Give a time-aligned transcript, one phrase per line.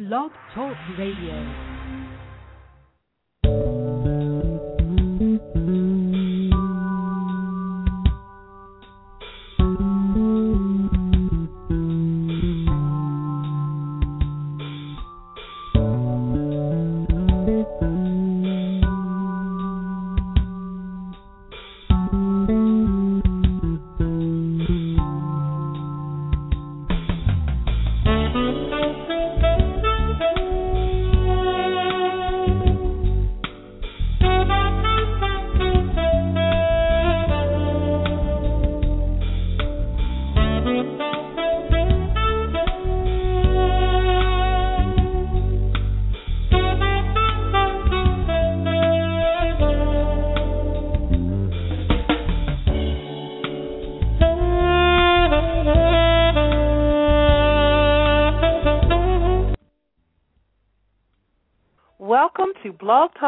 [0.00, 1.69] Blog Talk Radio.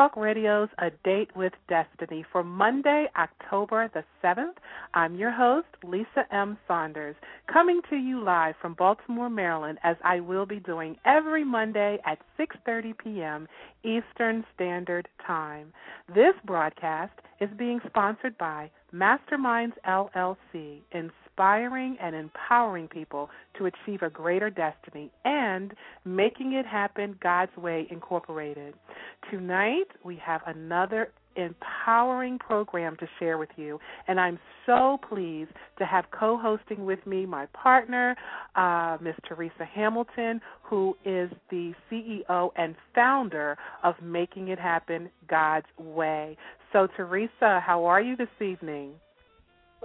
[0.03, 4.57] Talk Radio's A Date with Destiny for Monday, October the 7th.
[4.95, 6.59] I'm your host, Lisa M.
[6.67, 7.15] Saunders,
[7.47, 12.19] coming to you live from Baltimore, Maryland, as I will be doing every Monday at
[12.37, 13.47] 6:30 p.m.
[13.85, 15.73] Eastern Standard Time.
[16.13, 20.81] This broadcast is being sponsored by Masterminds LLC,
[21.33, 25.73] inspiring and empowering people to achieve a greater destiny and
[26.05, 28.75] making it happen God's way incorporated.
[29.31, 35.87] Tonight we have another empowering program to share with you and I'm so pleased to
[35.87, 38.15] have co-hosting with me my partner
[38.55, 39.15] uh, Ms.
[39.27, 46.37] Teresa Hamilton who is the CEO and founder of Making It Happen God's Way.
[46.75, 48.93] So Teresa, how are you this evening?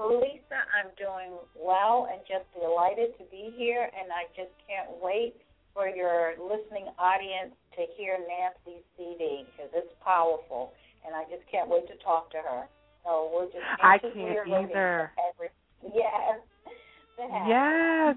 [0.05, 5.35] Lisa, I'm doing well and just delighted to be here, and I just can't wait
[5.73, 10.73] for your listening audience to hear Nancey's CD because it's powerful,
[11.05, 12.65] and I just can't wait to talk to her.
[13.05, 15.11] So we're just I can't either.
[15.17, 15.49] Every,
[15.93, 16.39] yes.
[17.47, 18.15] Yes.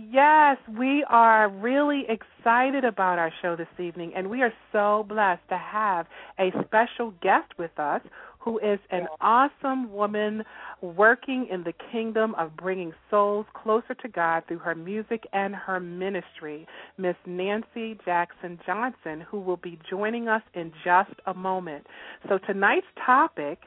[0.00, 5.42] Yes, we are really excited about our show this evening, and we are so blessed
[5.48, 6.06] to have
[6.38, 8.00] a special guest with us
[8.48, 10.42] who is an awesome woman
[10.80, 15.78] working in the kingdom of bringing souls closer to God through her music and her
[15.78, 16.66] ministry,
[16.96, 21.86] Miss Nancey Jackson Johnson, who will be joining us in just a moment.
[22.26, 23.58] So tonight's topic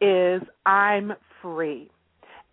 [0.00, 1.90] is I'm Free.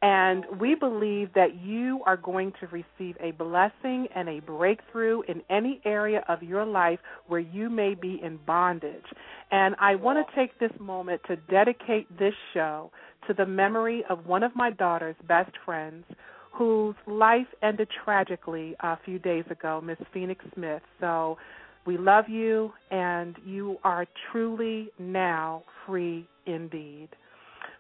[0.01, 5.43] And we believe that you are going to receive a blessing and a breakthrough in
[5.49, 9.05] any area of your life where you may be in bondage.
[9.51, 12.91] And I want to take this moment to dedicate this show
[13.27, 16.03] to the memory of one of my daughter's best friends
[16.51, 20.81] whose life ended tragically a few days ago, Miss Phoenix Smith.
[20.99, 21.37] So
[21.85, 27.09] we love you, and you are truly now free indeed.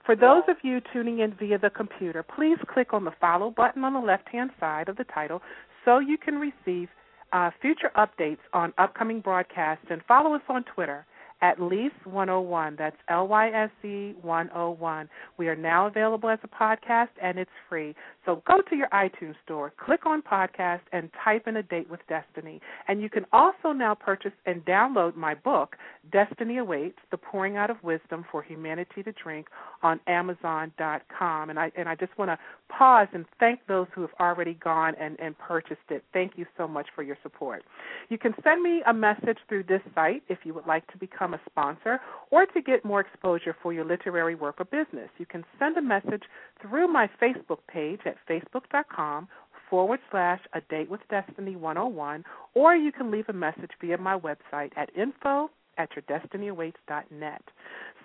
[0.05, 3.83] For those of you tuning in via the computer, please click on the follow button
[3.83, 5.41] on the left hand side of the title
[5.85, 6.89] so you can receive
[7.33, 11.05] uh, future updates on upcoming broadcasts and follow us on Twitter
[11.41, 12.75] at least 101.
[12.77, 15.09] That's L Y S E 101.
[15.37, 17.95] We are now available as a podcast and it's free.
[18.25, 22.01] So go to your iTunes store, click on podcast, and type in a date with
[22.07, 22.61] Destiny.
[22.87, 25.75] And you can also now purchase and download my book,
[26.11, 29.47] Destiny Awaits The Pouring Out of Wisdom for Humanity to Drink,
[29.81, 31.49] on Amazon.com.
[31.49, 32.37] And I, and I just want to
[32.69, 36.03] pause and thank those who have already gone and, and purchased it.
[36.13, 37.63] Thank you so much for your support.
[38.09, 41.33] You can send me a message through this site if you would like to become
[41.33, 41.99] a sponsor
[42.29, 45.09] or to get more exposure for your literary work or business.
[45.17, 46.23] You can send a message
[46.61, 49.27] through my Facebook page at facebook.com
[49.69, 52.23] forward slash a date with destiny 101
[52.53, 57.41] or you can leave a message via my website at info at yourdestinyawaits.net.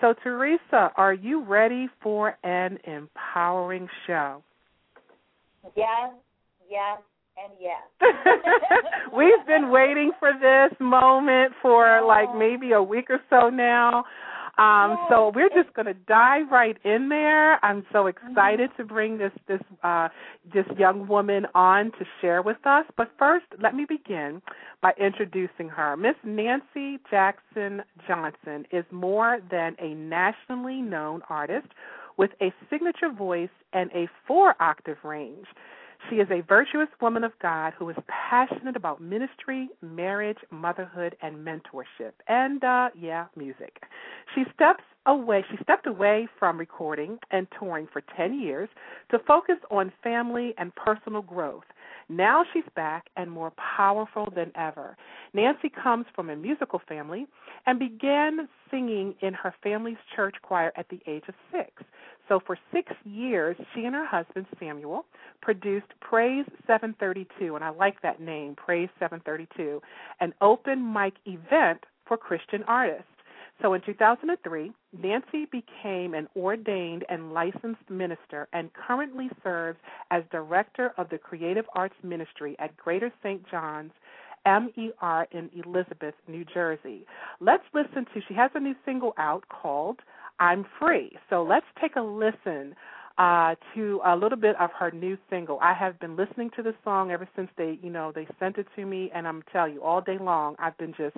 [0.00, 4.42] So, Teresa, are you ready for an empowering show?
[5.74, 6.12] Yes,
[6.70, 6.98] yes,
[7.36, 7.82] and yes.
[9.16, 12.38] We've been waiting for this moment for like oh.
[12.38, 14.04] maybe a week or so now.
[14.58, 17.62] Um, so we're just going to dive right in there.
[17.64, 20.08] I'm so excited to bring this this uh,
[20.52, 22.86] this young woman on to share with us.
[22.96, 24.40] But first, let me begin
[24.80, 25.96] by introducing her.
[25.96, 31.68] Miss Nancey Jackson Johnson is more than a nationally known artist
[32.16, 35.46] with a signature voice and a four octave range.
[36.08, 41.36] She is a virtuous woman of God who is passionate about ministry, marriage, motherhood, and
[41.36, 43.82] mentorship, and uh, yeah, music.
[44.34, 45.44] She steps away.
[45.50, 48.68] She stepped away from recording and touring for 10 years
[49.10, 51.64] to focus on family and personal growth.
[52.08, 54.96] Now she's back and more powerful than ever.
[55.32, 57.26] Nancey comes from a musical family
[57.66, 61.82] and began singing in her family's church choir at the age of six.
[62.28, 65.06] So for six years, she and her husband Samuel
[65.42, 69.80] produced Praise 732, and I like that name, Praise 732,
[70.20, 73.04] an open mic event for Christian artists.
[73.62, 79.78] So in 2003, Nancey became an ordained and licensed minister and currently serves
[80.10, 83.42] as director of the Creative Arts Ministry at Greater St.
[83.50, 83.92] John's
[84.44, 87.06] MER in Elizabeth, New Jersey.
[87.40, 90.00] Let's listen to, she has a new single out called
[90.38, 91.16] I'm Free.
[91.30, 92.74] So let's take a listen
[93.18, 95.58] uh, to a little bit of her new single.
[95.62, 98.66] I have been listening to this song ever since they, you know, they sent it
[98.76, 101.16] to me, and I'm telling you, all day long, I've been just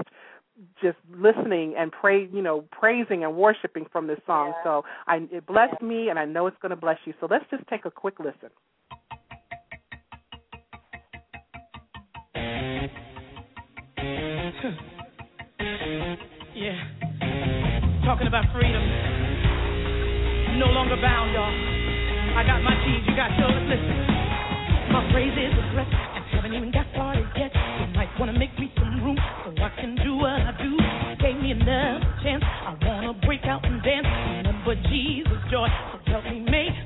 [0.82, 4.52] just listening and pray, you know, praising and worshiping from this song.
[4.56, 4.64] Yeah.
[4.64, 7.14] So I it blessed me, and I know it's going to bless you.
[7.20, 8.50] So let's just take a quick listen.
[16.54, 16.97] Yeah.
[18.08, 18.80] Talking about freedom.
[20.56, 21.52] No longer bound, y'all.
[22.32, 23.60] I got my keys, you got yours.
[23.68, 24.00] Listen.
[24.88, 25.92] My praise is a threat.
[25.92, 27.52] I haven't even got started yet.
[27.52, 30.72] You might want to make me some room so I can do what I do.
[31.20, 32.40] Gave me another chance.
[32.48, 34.08] I want to break out and dance.
[34.40, 35.68] Remember Jesus' joy.
[35.68, 36.77] So help me make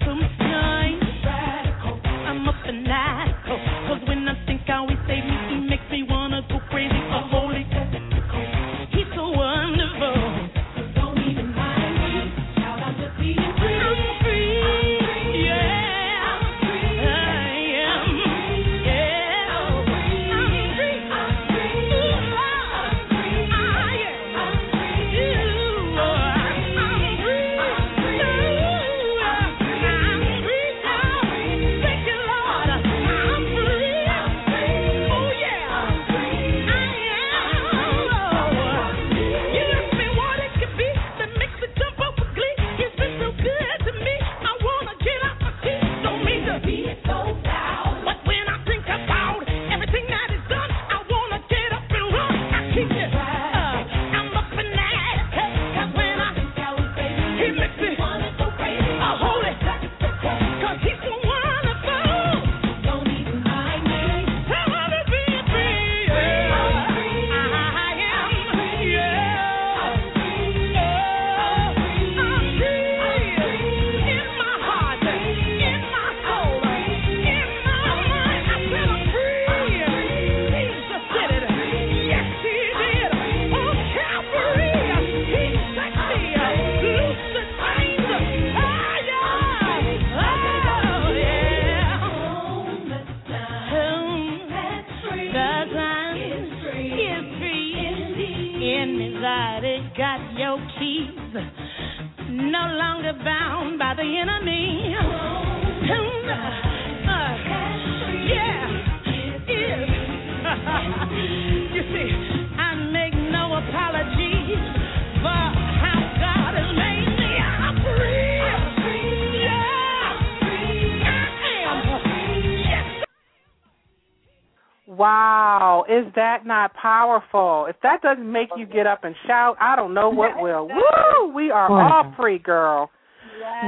[125.92, 127.66] is that not powerful?
[127.68, 130.68] If that doesn't make you get up and shout, I don't know what will.
[130.68, 131.34] Woo!
[131.34, 132.90] We are all free, girl.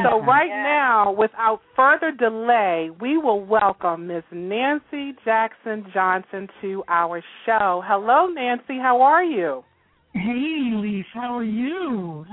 [0.02, 0.28] So mm-hmm.
[0.28, 7.82] right now, without further delay, we will welcome Miss Nancey Jackson Johnson to our show.
[7.84, 8.78] Hello, Nancey.
[8.80, 9.64] How are you?
[10.12, 12.24] Hey, Elise, how are you?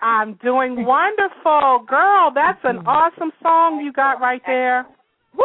[0.00, 2.30] I'm doing wonderful, girl.
[2.32, 4.86] That's an awesome song you got right there.
[5.34, 5.44] Woo!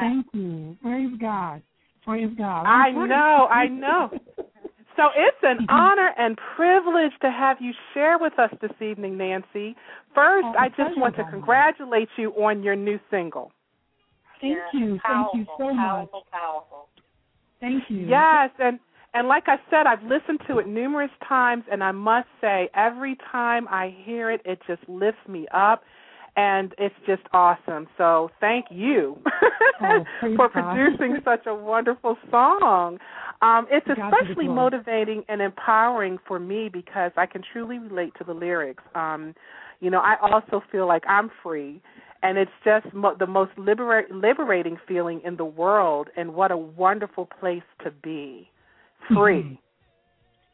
[0.00, 0.76] Thank you.
[0.82, 1.62] Praise God.
[2.10, 2.62] Praise God.
[2.66, 4.10] I know, I know.
[4.96, 9.74] So it's an honor and privilege to have you share with us this evening, Nancey.
[10.14, 13.50] First, Oh, I just want to congratulate you on your new single.
[14.42, 14.98] Thank you.
[15.06, 15.76] Thank you so much.
[15.76, 16.88] Powerful, powerful.
[17.60, 18.00] Thank you.
[18.08, 18.78] Yes, and
[19.14, 23.16] and like I said, I've listened to it numerous times, and I must say, every
[23.32, 25.82] time I hear it, it just lifts me up,
[26.36, 27.86] and it's just awesome.
[27.98, 29.16] So thank you
[29.82, 30.04] Oh,
[30.36, 32.98] for producing such a wonderful song.
[33.42, 38.24] Um, it's God especially motivating and empowering for me because I can truly relate to
[38.24, 38.82] the lyrics.
[38.94, 39.34] Um,
[39.80, 41.80] you know, I also feel like I'm free,
[42.22, 46.56] and it's just mo- the most libera- liberating feeling in the world, and what a
[46.56, 48.50] wonderful place to be,
[49.08, 49.42] free.
[49.42, 49.58] Mhm.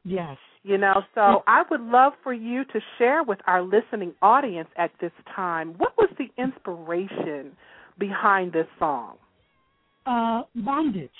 [0.04, 0.38] Yes.
[0.66, 4.90] You know, so I would love for you to share with our listening audience at
[5.00, 7.52] this time what was the inspiration
[7.98, 9.14] behind this song?
[10.06, 11.10] uh, bondage.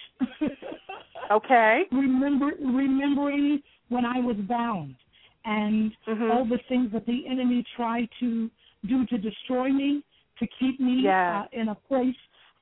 [1.30, 1.82] okay.
[1.92, 4.96] Remember, remembering when I was bound
[5.44, 6.30] and Mhm.
[6.32, 8.50] all the things that the enemy tried to
[8.88, 10.02] do to destroy me,
[10.40, 11.42] to keep me Yeah.
[11.42, 12.16] uh, in a place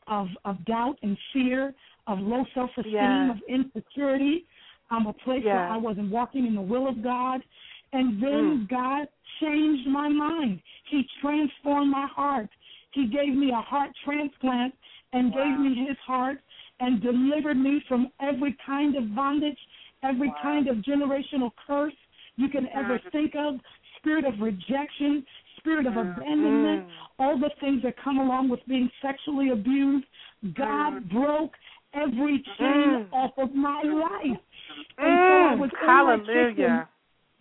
[0.06, 1.74] of of doubt and fear,
[2.06, 3.30] of low self esteem, Yeah.
[3.30, 4.44] of insecurity.
[4.90, 7.42] Um, a place where I wasn't walking in the will of God.
[7.92, 8.68] And then Mm.
[8.68, 9.08] God
[9.40, 10.60] changed my mind.
[10.86, 12.48] He transformed my heart.
[12.92, 14.74] He gave me a heart transplant
[15.12, 16.40] and gave me his heart
[16.80, 19.58] and delivered me from every kind of bondage,
[20.02, 21.94] every kind of generational curse
[22.36, 23.60] you can ever think of,
[23.98, 25.24] spirit of rejection,
[25.58, 26.84] spirit of abandonment,
[27.18, 30.04] all the things that come along with being sexually abused.
[30.54, 31.56] God broke
[31.94, 33.12] every chain Mm.
[33.12, 34.38] off of my life.
[34.98, 35.58] So Mm.
[35.58, 35.88] my kitchen.
[35.88, 36.88] Hallelujah.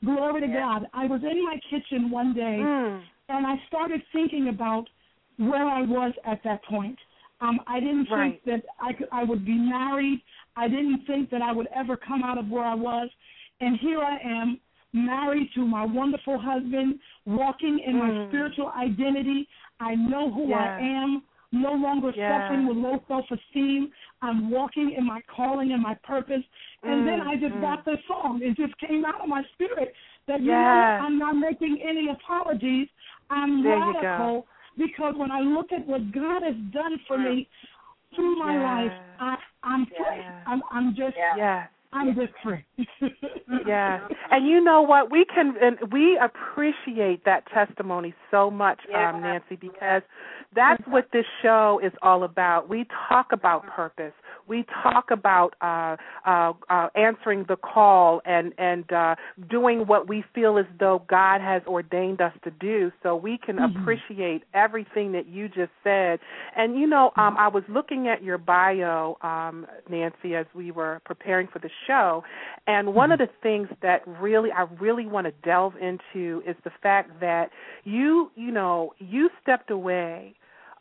[0.04, 0.88] Glory to God.
[0.94, 3.02] I was in my kitchen one day Mm.
[3.30, 4.90] and I started thinking about
[5.38, 7.00] where I was at that point.
[7.42, 8.42] Um, I didn't Right.
[8.44, 10.22] think that I could, I would be married.
[10.56, 13.10] I didn't think that I would ever come out of where I was,
[13.60, 14.60] and here I am,
[14.94, 18.28] married to my wonderful husband, walking in my Mm.
[18.28, 19.48] spiritual identity.
[19.80, 20.58] I know who Yeah.
[20.58, 21.24] I am.
[21.52, 22.42] No longer Yeah.
[22.42, 23.92] suffering with low self-esteem.
[24.22, 26.44] I'm walking in my calling and my purpose.
[26.84, 27.62] And then Mm, I just mm.
[27.62, 28.42] got this song.
[28.44, 29.94] It just came out of my spirit
[30.28, 30.62] that you Yes.
[30.62, 32.88] know I'm not making any apologies.
[33.30, 34.48] I'm There radical
[34.78, 37.48] because when I look at what God has done for me
[38.16, 38.62] through my Yeah.
[38.62, 39.96] life, I, I'm free.
[40.18, 40.44] Yeah.
[40.46, 41.36] I'm, I'm just, Yeah.
[41.36, 41.70] Yes.
[41.94, 42.66] I'm just free.
[43.68, 44.02] Yes.
[44.32, 45.12] And you know what?
[45.12, 49.10] We can and we appreciate that testimony so much, Yeah.
[49.10, 50.02] um, Nancey, because
[50.56, 52.70] that's what this show is all about.
[52.70, 54.14] We talk about purpose.
[54.48, 59.16] We talk about uh, uh, uh, answering the call and and uh,
[59.50, 62.92] doing what we feel as though God has ordained us to do.
[63.02, 63.76] So we can Mhm.
[63.76, 66.20] appreciate everything that you just said.
[66.56, 71.02] And you know, um, I was looking at your bio, um, Nancey, as we were
[71.06, 72.24] preparing for the show,
[72.68, 76.72] and one of the things that really I really want to delve into is the
[76.82, 77.52] fact that
[77.84, 80.36] you, you know, you stepped away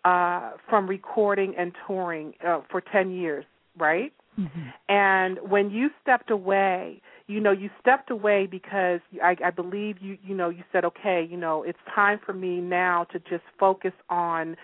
[0.04, 3.45] uh, from recording and touring uh, for ten years,
[3.79, 4.12] right?
[4.38, 4.73] Mhm.
[4.88, 10.17] And when you stepped away, you know, you stepped away because I, I believe you,
[10.23, 13.93] you know, you said, okay, you know, it's time for me now to just focus
[14.09, 14.57] on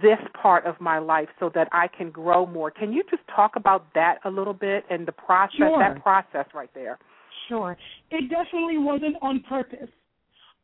[0.00, 2.70] this part of my life so that I can grow more.
[2.70, 5.78] Can you just talk about that a little bit and the process, Sure.
[5.78, 6.98] that process right there?
[7.48, 7.76] Sure.
[8.10, 9.90] It definitely wasn't on purpose.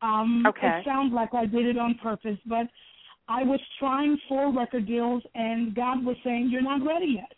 [0.03, 0.79] Um, Okay.
[0.81, 2.69] It sounds like I did it on purpose, but
[3.29, 7.38] I was trying for record deals, and God was saying, You're not ready yet.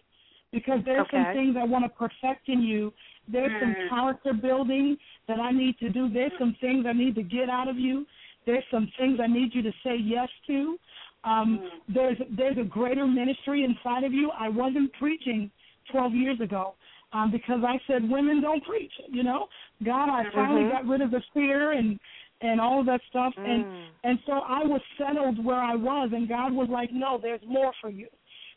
[0.52, 2.92] Because there's some things I want to perfect in you.
[3.28, 3.88] There's some Mm.
[3.88, 6.08] character building that I need to do.
[6.08, 8.06] There's some things I need to get out of you.
[8.46, 10.78] There's some things I need you to say yes to.
[11.24, 11.94] Um, Mm.
[11.94, 14.30] There's there's a greater ministry inside of you.
[14.30, 15.50] I wasn't preaching
[15.92, 16.74] 12 years ago
[17.12, 18.92] um, because I said women don't preach.
[19.08, 19.48] You know,
[19.84, 20.68] God, I finally Mhm.
[20.68, 21.98] got rid of the fear and
[22.42, 23.88] and all of that stuff, and Mm.
[24.04, 27.72] and so I was settled where I was, and God was like, no, there's more
[27.80, 28.08] for you.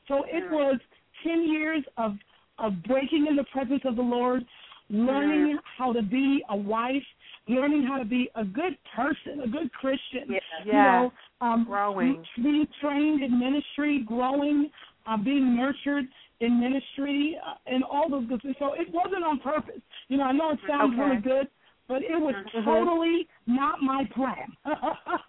[0.07, 0.79] So it was
[1.23, 2.13] 10 years of
[2.59, 4.45] of breaking in the presence of the Lord,
[4.89, 7.01] learning how to be a wife,
[7.47, 10.25] learning how to be a good person, a good Christian.
[10.29, 10.39] Yeah.
[10.65, 12.23] You know, um, Growing.
[12.35, 14.69] being trained in ministry, growing,
[15.07, 16.05] uh, being nurtured
[16.41, 18.55] in ministry, uh, and all those good things.
[18.59, 19.81] So it wasn't on purpose.
[20.09, 21.01] You know, I know it sounds Okay.
[21.09, 21.47] really good,
[21.87, 22.65] but it was Mhm.
[22.65, 24.55] totally not my plan.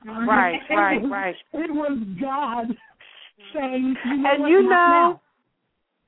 [0.05, 1.37] Right, It right, was- right.
[1.55, 2.77] It was God
[3.55, 5.21] saying, you know And what, you know- now.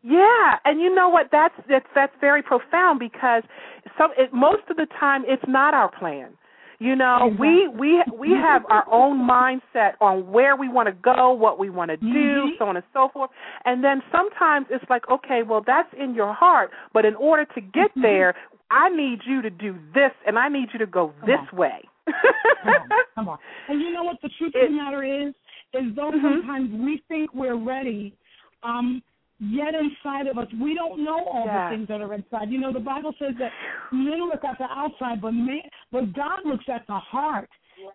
[0.06, 1.26] Yeah, and you know what?
[1.32, 3.42] That's that's that's very profound because
[3.98, 6.30] some it, most of the time it's not our plan.
[6.78, 11.32] You know, we we we have our own mindset on where we want to go,
[11.32, 12.04] what we want to do,
[12.52, 12.58] Mhm.
[12.58, 13.30] so on and so forth.
[13.64, 17.60] And then sometimes it's like, okay, well that's in your heart, but in order to
[17.62, 18.02] get Mhm.
[18.02, 18.34] there,
[18.70, 21.58] I need you to do this, and I need you to go Come this on.
[21.58, 21.80] way.
[22.62, 23.38] Come on, come on.
[23.68, 25.34] And you know what the truth It- of the matter is?
[25.72, 26.22] Is though Mhm.
[26.22, 28.14] sometimes we think we're ready,
[28.62, 29.02] um,
[29.38, 31.68] yet inside of us we don't know all Yeah.
[31.68, 32.50] the things that are inside.
[32.50, 33.52] You know, the Bible says that
[33.92, 35.62] men look at the outside, but man,
[35.92, 37.48] but God looks at the heart.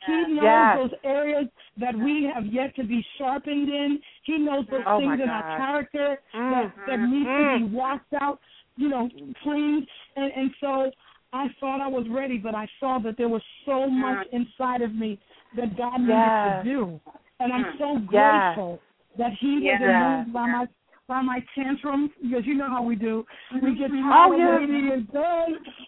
[0.06, 0.76] He knows Yes.
[0.76, 4.00] those areas that we have yet to be sharpened in.
[4.24, 6.52] He knows those Oh, things in our character Mm.
[6.52, 7.58] that that need to Mm.
[7.58, 8.40] be washed out,
[8.78, 9.10] you know,
[9.42, 9.88] cleaned.
[10.16, 10.92] And and so
[11.34, 14.94] I thought I was ready, but I saw that there was so much inside of
[14.94, 15.18] me
[15.56, 16.64] that God needed Yes.
[16.64, 17.02] to do.
[17.40, 18.06] And I'm so Yes.
[18.06, 18.80] grateful
[19.18, 20.02] that He wasn't Yes.
[20.02, 20.68] moved by my
[21.12, 23.26] by my tantrums because you know how we do.
[23.62, 25.08] We get Oh, tired of waiting and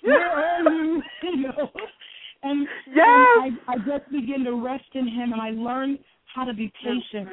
[0.02, 1.72] "Where are you?" know.
[2.44, 3.08] And, Yes.
[3.08, 6.00] and I, I just begin to rest in Him, and I learned
[6.36, 7.30] how to be patient.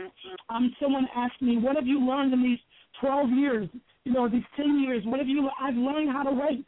[0.49, 2.61] Um, someone asked me, "What have you learned in these
[3.01, 3.69] twelve years,
[4.05, 5.51] you know, these ten years, What have you.
[5.61, 6.67] I've learned how to wait.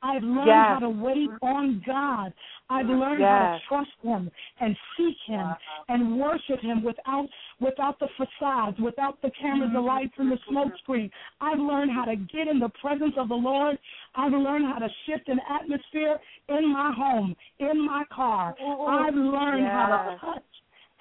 [0.00, 0.66] I've learned Yes.
[0.68, 2.32] how to wait on God.
[2.72, 3.30] I've learned Yes.
[3.30, 5.58] how to trust Him and seek Him Wow.
[5.88, 7.28] and worship Him without
[7.60, 9.86] without the facades, without the cameras, the mm-hmm.
[9.86, 11.10] lights, and the smoke screen.
[11.40, 13.78] I've learned how to get in the presence of the Lord.
[14.14, 18.56] I've learned how to shift an atmosphere in my home, in my car.
[18.60, 20.44] I've learned how to touch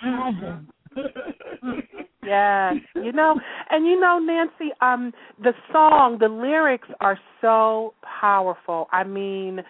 [0.03, 0.39] mm-hmm.
[0.39, 0.67] heaven.
[2.23, 3.35] Yes, you know,
[3.71, 5.11] and you know, Nancey, um,
[5.41, 8.87] the song, the lyrics are so powerful.
[8.91, 9.61] I mean,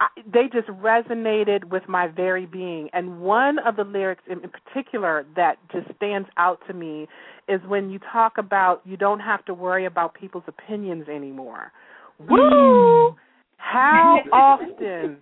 [0.00, 2.88] I, they just resonated with my very being.
[2.92, 7.06] And one of the lyrics in, in particular that just stands out to me
[7.48, 11.70] is when you talk about you don't have to worry about people's opinions anymore.
[12.18, 13.14] Woo!
[13.58, 15.18] How often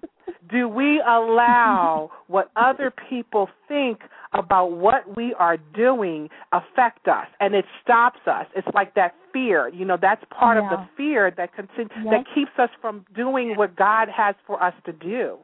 [0.50, 4.00] do we allow what other people think
[4.32, 9.68] about what we are doing affect us and it stops us it's like that fear
[9.68, 12.12] you know that's part of the fear that continue, Yep.
[12.12, 15.38] that keeps us from doing what God has for us to do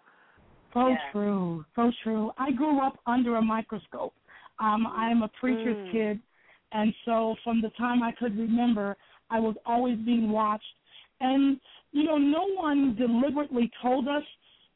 [0.73, 0.99] So Yeah.
[1.12, 2.33] true, so true.
[2.38, 4.14] I grew up under a microscope.
[4.59, 5.90] Um, I am a preacher's Mm.
[5.90, 6.21] kid,
[6.73, 8.97] and so from the time I could remember,
[9.31, 10.75] I was always being watched.
[11.21, 11.61] And
[11.93, 14.25] you know, no one deliberately told us,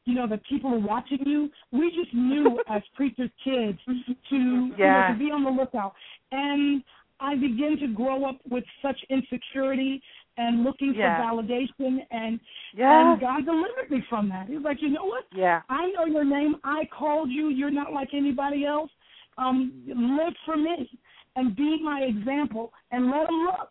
[0.05, 1.49] you know, that people were watching you.
[1.71, 3.93] We just knew as preacher's kids to
[4.35, 5.07] you know, Yeah.
[5.13, 5.93] to be on the lookout.
[6.31, 6.83] And
[7.19, 10.01] I began to grow up with such insecurity
[10.37, 11.17] and looking Yeah.
[11.17, 12.39] for validation and
[12.73, 14.47] yeah and God delivered me from that.
[14.47, 15.25] He was like, you know what?
[15.33, 16.55] yeah I know your name.
[16.63, 17.49] I called you.
[17.49, 18.89] You're not like anybody else.
[19.37, 20.99] Um, live for me
[21.35, 23.69] and be my example and let them look.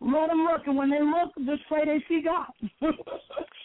[0.00, 2.46] Let them look, and when they look, just pray they see God.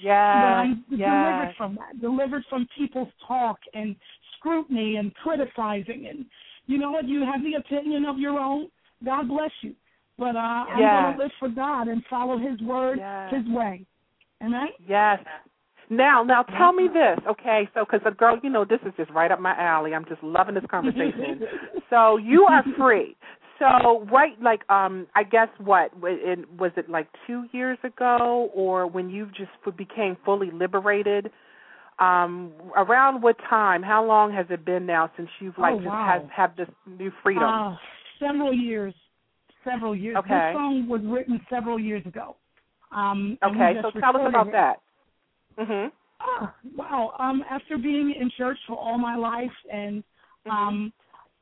[0.02, 2.02] yeah I'm delivered from that.
[2.02, 3.96] Delivered from people's talk and
[4.38, 6.08] scrutiny and criticizing.
[6.10, 6.26] And
[6.68, 7.08] you know what?
[7.08, 8.68] You have the opinion of your own.
[9.04, 9.74] God bless you.
[10.18, 13.30] But uh, I'm going to live for God and follow His word, Yeah.
[13.30, 13.86] His way.
[14.42, 14.68] Amen.
[14.88, 15.20] Yes.
[15.90, 17.70] Now, now, tell me this, okay?
[17.76, 19.94] So, because a girl, you know, this is just right up my alley.
[19.94, 21.42] I'm just loving this conversation.
[21.92, 23.16] so, you are free.
[23.60, 28.86] So, right, like, um, I guess what it, was it like two years ago, or
[28.86, 31.32] when you just became fully liberated?
[32.00, 33.82] Um, around what time?
[33.82, 36.06] How long has it been now since you've like Oh, just wow.
[36.06, 37.44] have have this new freedom?
[37.50, 37.76] Uh,
[38.20, 38.94] several years.
[39.64, 40.18] Several years.
[40.18, 40.30] Okay.
[40.30, 42.36] This song was written several years ago.
[42.92, 44.52] Um, okay, so tell us about it.
[44.52, 44.76] that.
[45.58, 45.92] Mhm.
[46.20, 47.14] Ah, wow.
[47.18, 50.04] Um, after being in church for all my life and
[50.48, 50.68] Mm-hmm.
[50.68, 50.94] um,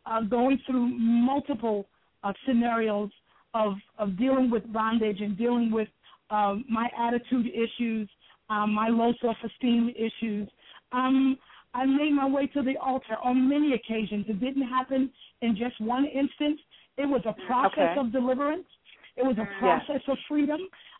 [0.05, 1.85] uh, going through multiple
[2.23, 3.09] uh, scenarios
[3.53, 5.87] of of dealing with bondage and dealing with
[6.29, 8.09] um, my attitude issues,
[8.49, 10.49] um, my low self esteem issues.
[10.91, 11.37] Um,
[11.73, 14.25] I made my way to the altar on many occasions.
[14.27, 15.09] It didn't happen
[15.41, 16.59] in just one instance.
[16.97, 17.99] It was a process Okay.
[17.99, 18.67] of deliverance.
[19.15, 20.59] It was a process of freedom.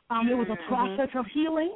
[0.10, 1.76] Um, it was a process of healing.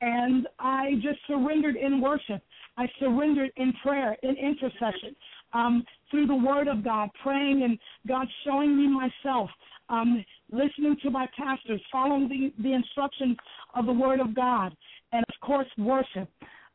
[0.00, 2.42] And I just surrendered in worship.
[2.76, 5.16] I surrendered in prayer, in intercession,
[5.54, 9.48] um, through the Word of God, praying and God showing me myself,
[9.88, 13.36] um, listening to my pastors, following the, the instructions
[13.74, 14.76] of the Word of God,
[15.12, 16.28] and of course, worship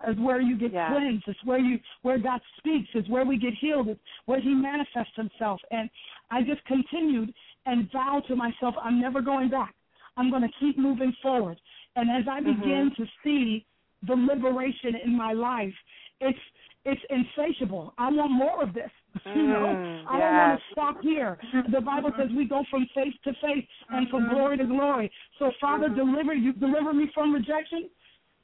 [0.08, 0.90] is where you get Yeah.
[0.92, 1.26] cleansed.
[1.28, 2.88] It's where you where God speaks.
[2.94, 3.90] It's where we get healed.
[3.90, 5.60] It's where He manifests Himself.
[5.72, 5.90] And
[6.32, 7.34] I just continued
[7.66, 9.76] and vowed to myself, I'm never going back.
[10.16, 11.60] I'm going to keep moving forward.
[11.96, 13.66] And as I begin to see
[14.08, 15.74] the liberation in my life,
[16.22, 16.40] it's
[16.86, 17.94] it's insatiable.
[17.98, 18.90] I want more of this.
[19.26, 21.38] you know, Mm, I don't want to stop here.
[21.72, 24.36] The Bible says we go from faith to faith and from mm-hmm.
[24.36, 25.12] glory to glory.
[25.40, 26.14] So Father, mm-hmm.
[26.14, 27.90] deliver you deliver me from rejection,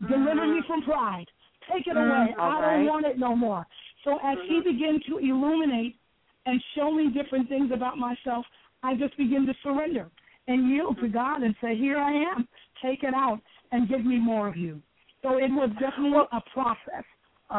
[0.01, 0.67] deliver me mm-hmm.
[0.67, 1.25] from pride.
[1.71, 2.35] Take it mm, away.
[2.37, 3.65] All I don't want it no more.
[4.03, 5.95] So as He began to illuminate
[6.45, 8.45] and show me different things about myself,
[8.83, 10.09] I just begin to surrender
[10.47, 12.47] and yield to God and say, Here I am.
[12.83, 13.39] Take it out
[13.71, 14.81] and give me more of you.
[15.23, 17.03] So it was definitely a process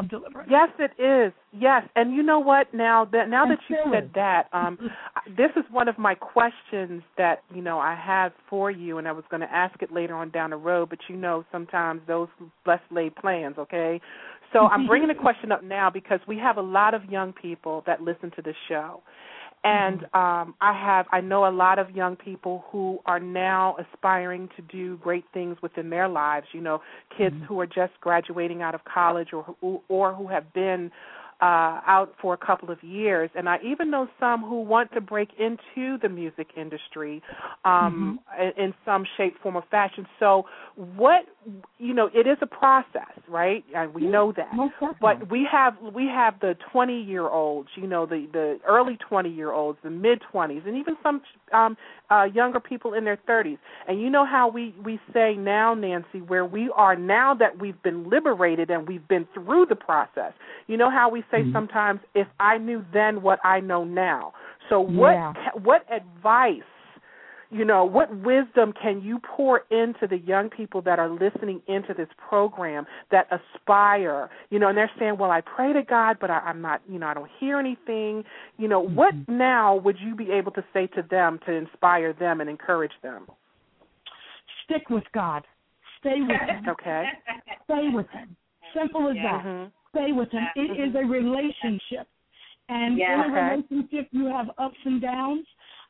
[0.01, 0.49] of deliverance.
[0.51, 1.33] Yes, it is.
[1.53, 2.73] Yes, and you know what?
[2.75, 4.79] Now that now And that you said that, um,
[5.37, 9.13] this is one of my questions that you know I have for you, and I
[9.13, 10.91] was going to ask it later on down the road.
[10.91, 12.29] But you know, sometimes those
[12.65, 13.57] blessed laid plans.
[13.59, 14.01] Okay,
[14.53, 17.83] so I'm bringing the question up now because we have a lot of young people
[17.87, 19.03] that listen to this show,
[19.67, 24.49] and um, I have I know a lot of young people who are now aspiring
[24.55, 26.47] to do great things within their lives.
[26.53, 26.83] You know,
[27.19, 30.93] kids who are just graduating out of college or who, or who have been
[31.41, 35.01] uh, out for a couple of years, and I even know some who want to
[35.03, 37.23] break into the music industry
[37.65, 38.59] um, mm-hmm.
[38.59, 40.07] in, in some shape, form, or fashion.
[40.19, 41.27] So, what
[41.79, 43.65] you know, it is a process, right?
[43.75, 44.51] And we yeah, know that.
[45.01, 49.31] But we have we have the twenty year olds, you know, the the early twenty
[49.31, 51.21] year olds, the mid twenties, and even some
[51.53, 51.77] um,
[52.11, 53.59] uh, younger people in their thirties.
[53.87, 57.81] And you know how we we say now, Nancey, where we are now that we've
[57.83, 60.33] been liberated and we've been through the process.
[60.67, 61.53] You know how we say mm-hmm.
[61.53, 64.33] sometimes, if I knew then what I know now.
[64.69, 65.33] So what yeah.
[65.63, 66.63] what advice,
[67.51, 71.95] you know, what wisdom can you pour into the young people that are listening into
[71.95, 76.31] this program that aspire, you know, and they're saying, well, I pray to God, but
[76.31, 78.25] I, I'm not, you know, I don't hear anything.
[78.59, 78.97] You know, mm-hmm.
[78.97, 82.93] what now would you be able to say to them to inspire them and encourage
[83.03, 83.27] them?
[84.65, 85.45] Stick with God.
[86.01, 86.69] Stay with Him.
[86.69, 87.05] Okay.
[87.65, 88.37] Stay with Him.
[88.75, 89.39] Simple as Yeah.
[89.39, 89.45] that.
[89.45, 89.73] Mhm.
[89.97, 90.47] Stay with Him.
[90.57, 92.07] It is a relationship,
[92.69, 93.15] and Yeah.
[93.15, 95.47] in a relationship, you have ups and downs.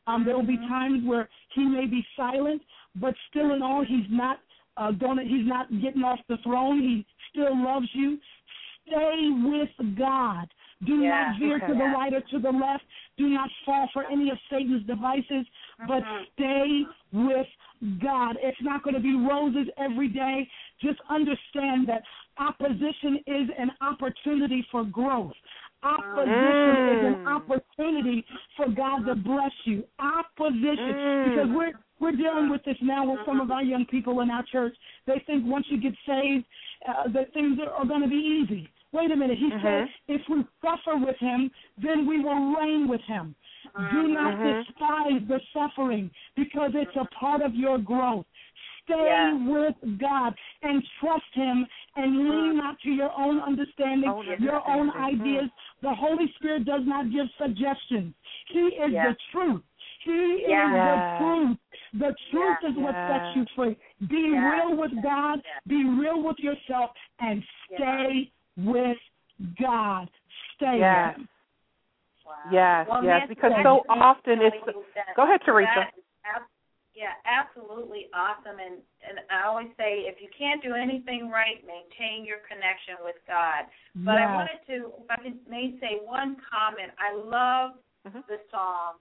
[0.07, 2.63] Um, there will be times where He may be silent,
[2.97, 4.41] but still in all, He's not
[4.77, 5.27] uh, going.
[5.27, 6.81] He's not getting off the throne.
[6.83, 8.19] He still loves you.
[8.87, 10.53] Stay with God.
[10.85, 11.09] Do Yeah.
[11.09, 11.67] not veer Okay.
[11.69, 12.85] to the right or to the left.
[13.17, 15.47] Do not fall for any of Satan's devices,
[15.89, 16.27] but Mhm.
[16.35, 17.49] stay with
[17.99, 18.37] God.
[18.43, 20.49] It's not going to be roses every day.
[20.79, 22.05] Just understand that
[22.39, 25.33] opposition is an opportunity for growth.
[25.83, 27.37] Opposition is an Mm.
[27.37, 28.25] opportunity
[28.57, 29.85] for God to bless you.
[29.99, 31.25] Opposition, Mm.
[31.25, 34.43] because we're we're dealing with this now with some of our young people in our
[34.43, 34.77] church.
[35.07, 36.45] They think once you get saved,
[36.87, 38.69] uh, that things are, are going to be easy.
[38.93, 39.39] Wait a minute.
[39.39, 43.35] He said, if we suffer with him, then we will reign with him.
[43.93, 44.67] Do not Mhm.
[44.67, 48.27] despise the suffering because it's a part of your growth.
[48.85, 49.33] Stay Yeah.
[49.33, 51.67] with God and trust Him
[51.97, 55.19] and lean not to your own understanding, Own your own understanding.
[55.19, 55.21] Mm.
[55.21, 55.51] ideas.
[55.83, 58.15] The Holy Spirit does not give suggestions.
[58.49, 59.09] He is Yeah.
[59.11, 59.63] the truth.
[60.01, 61.59] He is the truth.
[61.95, 62.69] The truth Yeah.
[62.69, 63.09] is what Yeah.
[63.25, 63.77] sets you free.
[64.09, 64.51] Be Yeah.
[64.53, 65.43] real with God.
[65.45, 65.59] Yeah.
[65.67, 67.43] Be real with yourself and
[67.75, 68.99] stay with
[69.61, 70.09] God.
[70.55, 71.09] Stay Yes.
[71.09, 71.29] with Him.
[72.27, 72.35] Wow.
[72.51, 74.75] Yes, Well, yes, because so just want to often it's-
[75.15, 75.71] Go ahead, Teresa.
[75.77, 76.43] that is ab-
[76.97, 78.57] yeah, absolutely awesome.
[78.57, 83.21] And and I always say, if you can't do anything right, maintain your connection with
[83.29, 83.69] God.
[84.03, 86.91] But I wanted to, if I may say one comment.
[86.99, 87.77] I love
[88.09, 88.25] Mhm.
[88.27, 88.97] the song,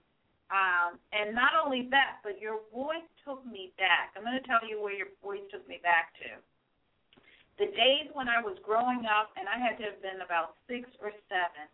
[0.50, 4.12] um, and not only that, but your voice took me back.
[4.14, 6.28] I'm going to tell you where your voice took me back to.
[7.58, 10.90] The days when I was growing up, and I had to have been about six
[11.00, 11.66] or seven,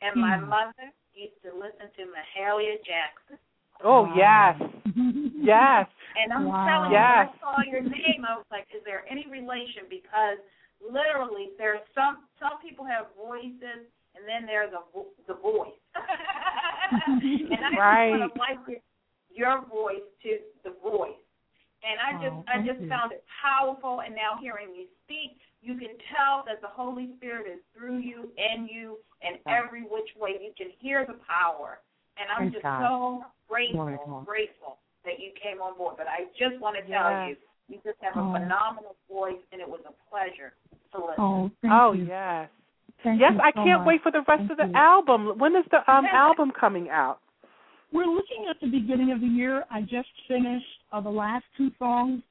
[0.00, 0.48] and my Hmm.
[0.48, 3.38] mother used to listen to Mahalia Jackson.
[3.82, 4.14] Oh Wow.
[4.16, 4.56] yes,
[5.36, 5.86] yes.
[6.16, 6.64] And I'm Wow.
[6.64, 7.28] telling you, Yes.
[7.28, 9.84] when I saw your name, I was like, is there any relation?
[9.88, 10.40] Because
[10.80, 13.84] literally, there's some some people have voices,
[14.16, 15.76] and then there's a vo- the voice.
[15.94, 18.10] and I Right.
[18.10, 18.80] just want to liken
[19.28, 21.20] your voice to the voice.
[21.84, 22.88] And I just Oh, I just you.
[22.88, 24.00] found it powerful.
[24.00, 28.32] And now hearing you speak, you can tell that the Holy Spirit is through you,
[28.40, 31.80] and you, and every which way you can hear the power.
[32.16, 32.80] And I'm Praise just God.
[32.80, 34.24] so grateful, God.
[34.24, 35.94] grateful that you came on board.
[35.96, 37.36] But I just want to tell Yes.
[37.68, 38.32] you, you just have a Oh.
[38.32, 40.52] phenomenal voice, and it was a pleasure
[40.92, 41.14] to listen.
[41.24, 42.50] Oh, Oh yes.
[43.02, 43.86] Thank yes, I so can't much.
[43.86, 44.74] wait for the rest Thank of the you.
[44.74, 45.38] album.
[45.38, 47.20] When is the um album coming out?
[47.92, 49.64] We're looking at the beginning of the year.
[49.70, 52.22] I just finished uh, the last two songs,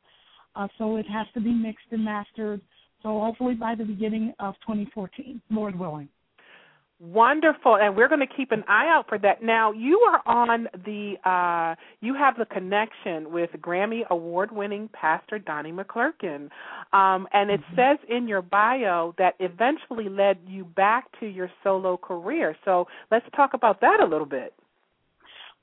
[0.56, 2.60] uh, so it has to be mixed and mastered.
[3.04, 6.10] So hopefully by the beginning of 2014, Lord willing.
[7.02, 9.44] Wonderful, and we're going to keep an eye out for that.
[9.44, 15.74] Now, you are on the, uh, you have the connection with Grammy award-winning Pastor Donnie
[15.74, 16.50] McClurkin,
[16.94, 17.76] um, and it Mhm.
[17.76, 22.56] says in your bio that eventually led you back to your solo career.
[22.64, 24.54] So let's talk about that a little bit.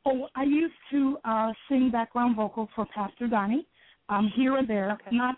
[0.05, 3.67] Oh, I used to uh, sing background vocals for Pastor Donnie,
[4.11, 5.17] um, here and there, Okay.
[5.17, 5.37] not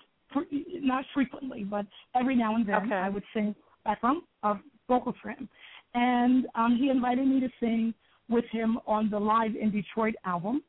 [0.80, 2.96] not frequently, but every now and then Okay.
[2.96, 3.54] I would sing
[3.84, 4.56] background uh,
[4.88, 5.48] vocals for him.
[5.94, 7.94] And um, he invited me to sing
[8.28, 10.62] with him on the Live in Detroit album.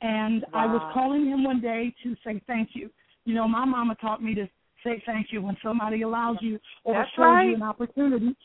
[0.00, 2.90] And I was calling him one day to say thank you.
[3.24, 4.48] You know, my mama taught me to
[4.84, 7.48] say thank you when somebody allows you or That's shows right.
[7.48, 8.36] you an opportunity.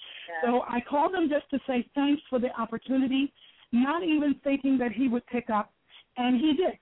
[0.44, 3.32] So I called him just to say thanks for the opportunity,
[3.72, 5.72] not even thinking that he would pick up,
[6.18, 6.78] and he did.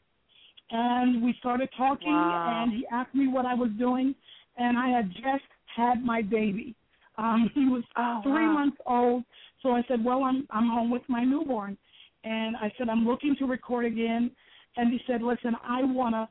[0.71, 2.63] And we started talking, Wow.
[2.63, 4.15] and he asked me what I was doing,
[4.58, 5.43] and I had just
[5.75, 6.75] had my baby.
[7.21, 8.53] Um, he was Oh, three wow.
[8.53, 9.23] months old,
[9.62, 11.77] so I said, "Well, I'm I'm home with my newborn,"
[12.23, 14.31] and I said, "I'm looking to record again,"
[14.75, 16.27] and he said, "Listen, I want to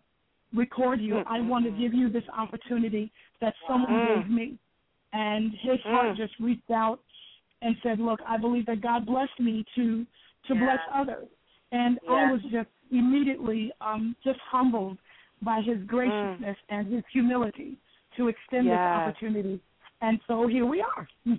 [0.52, 1.22] record you.
[1.26, 4.06] I want to give you this opportunity that someone Mm.
[4.06, 4.58] gave me."
[5.12, 6.16] And his heart Mm.
[6.16, 7.00] just reached out
[7.62, 10.06] and said, "Look, I believe that God blessed me to
[10.48, 10.60] to Yeah.
[10.64, 11.28] bless others,"
[11.72, 12.16] and Yeah.
[12.16, 14.98] I was just immediately um, just humbled
[15.42, 17.76] by His graciousness and His humility
[18.16, 19.60] to extend this opportunity.
[20.00, 21.08] And so here we are.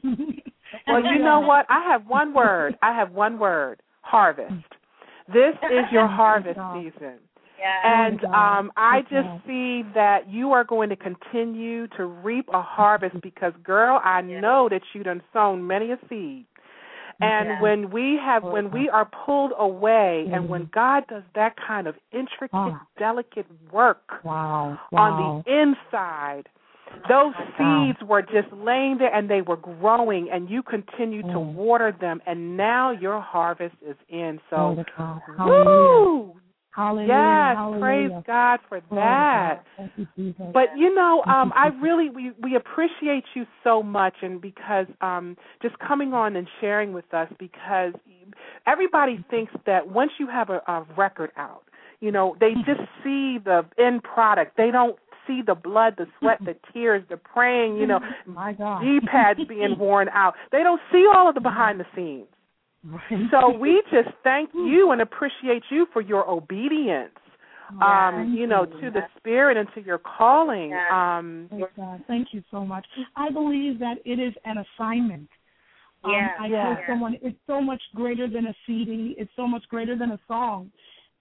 [0.88, 1.66] Well, you know what?
[1.70, 2.78] I have one word.
[2.82, 3.82] I have one word.
[4.02, 4.54] Harvest.
[5.28, 7.20] This is your harvest season.
[7.60, 8.08] Yeah.
[8.08, 12.62] And um, I Yes, just see that you are going to continue to reap a
[12.62, 14.40] harvest because, girl, I Yeah.
[14.40, 16.46] know that you done sown many a seed.
[17.20, 17.62] And Yeah.
[17.62, 21.96] when we have, when we are pulled away, and when God does that kind of
[22.12, 24.80] intricate, delicate work wow.
[24.94, 26.50] on the inside,
[27.08, 27.86] those Wow.
[27.88, 31.54] seeds were just laying there and they were growing, and you continue to Mm.
[31.56, 34.40] water them, and now your harvest is in.
[34.50, 35.22] So, to.
[35.38, 35.66] Hallelujah.
[35.66, 36.42] woo!
[36.72, 37.08] Hallelujah.
[37.14, 37.82] Yes, Hallelujah.
[37.82, 39.64] praise God for that.
[39.78, 39.90] God.
[40.16, 40.34] You.
[40.54, 45.38] But you know, um, I really we we appreciate you so much, and because um,
[45.62, 47.94] just coming on and sharing with us, because
[48.66, 51.64] everybody thinks that once you have a, a record out,
[52.00, 54.58] you know, they just see the end product.
[54.58, 57.78] They don't see the blood, the sweat, the tears, the praying.
[57.78, 58.82] You know, my God.
[58.82, 60.34] G pads being worn out.
[60.52, 62.28] They don't see all of the behind the scenes.
[62.84, 63.30] Right.
[63.30, 67.12] So we just thank you and appreciate you for your obedience
[67.80, 70.72] um, you know, to the spirit and to your calling.
[70.72, 71.18] Yeah.
[71.18, 72.04] Um, God.
[72.08, 72.86] Thank you so much.
[73.16, 75.30] I believe that it is an assignment.
[76.04, 76.64] Um, Yeah, I yeah.
[76.64, 79.16] told someone it's so much greater than a CD.
[79.18, 80.72] It's so much greater than a song.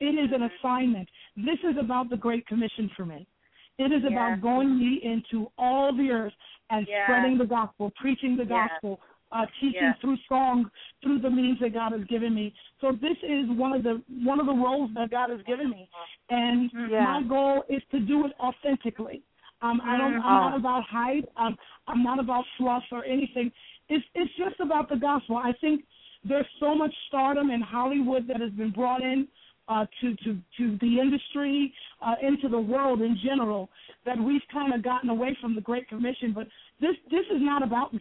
[0.01, 1.09] It is an assignment.
[1.37, 3.27] This is about the Great Commission for me.
[3.79, 4.09] It is Yeah.
[4.11, 6.35] about going ye into all the earth
[6.71, 7.05] and Yeah.
[7.05, 8.69] spreading the gospel, preaching the Yeah.
[8.69, 9.01] gospel,
[9.33, 10.71] uh, teaching through song,
[11.03, 12.53] through the means that God has given me.
[12.81, 15.89] So this is one of the one of the roles that God has given me,
[16.31, 17.05] and Yeah.
[17.05, 19.23] my goal is to do it authentically.
[19.63, 20.15] Um, I don't.
[20.15, 20.57] I'm not Oh.
[20.57, 21.31] about hype.
[21.37, 21.57] Um,
[21.87, 23.53] I'm not about fluff or anything.
[23.89, 25.37] It's it's just about the gospel.
[25.37, 25.85] I think
[26.25, 29.29] there's so much stardom in Hollywood that has been brought in
[29.69, 33.69] uh, to to to the industry, uh, into the world in general,
[34.07, 36.33] that we've kind of gotten away from the Great Commission.
[36.33, 36.47] But
[36.81, 38.01] this this is not about me.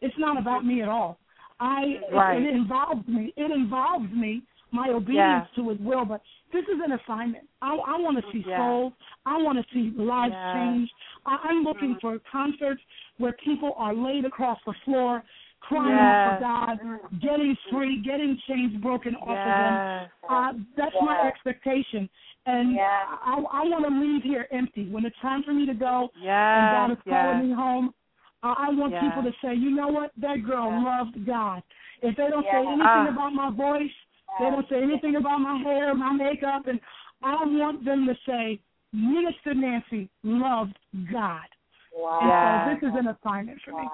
[0.00, 1.18] It's not about me at all.
[1.60, 2.42] I Right.
[2.42, 3.32] it, involves me.
[3.36, 4.42] It involves me.
[4.70, 5.62] My obedience Yeah.
[5.62, 6.20] to His will, but
[6.52, 7.48] this is an assignment.
[7.62, 8.58] I, I want to see Yeah.
[8.58, 8.92] souls.
[9.24, 10.52] I want to see lives Yeah.
[10.52, 10.92] changed.
[11.24, 12.00] I, I'm looking Mm-hmm.
[12.00, 12.82] for concerts
[13.16, 15.24] where people are laid across the floor,
[15.60, 16.06] crying Yes.
[16.06, 16.80] out for God,
[17.18, 19.80] getting free, getting chains broken off of them.
[20.28, 22.08] Uh, that's my expectation,
[22.48, 22.78] and.
[23.24, 24.88] I, I want to leave here empty.
[24.90, 26.98] When it's time for me to go, and God Yes.
[26.98, 27.48] is calling Yes.
[27.48, 27.94] me home,
[28.42, 29.00] uh, I want Yeah.
[29.00, 30.84] people to say, you know what, that girl Yeah.
[30.84, 31.62] loved God.
[32.02, 33.12] If they don't say anything Ah.
[33.14, 33.96] about my voice,
[34.38, 36.80] they don't say anything about my hair, my makeup, and
[37.22, 38.60] I want them to say,
[38.92, 40.78] Minister Nancey loved
[41.12, 41.48] God.
[41.92, 42.20] Wow.
[42.22, 43.88] And so this is an assignment for me.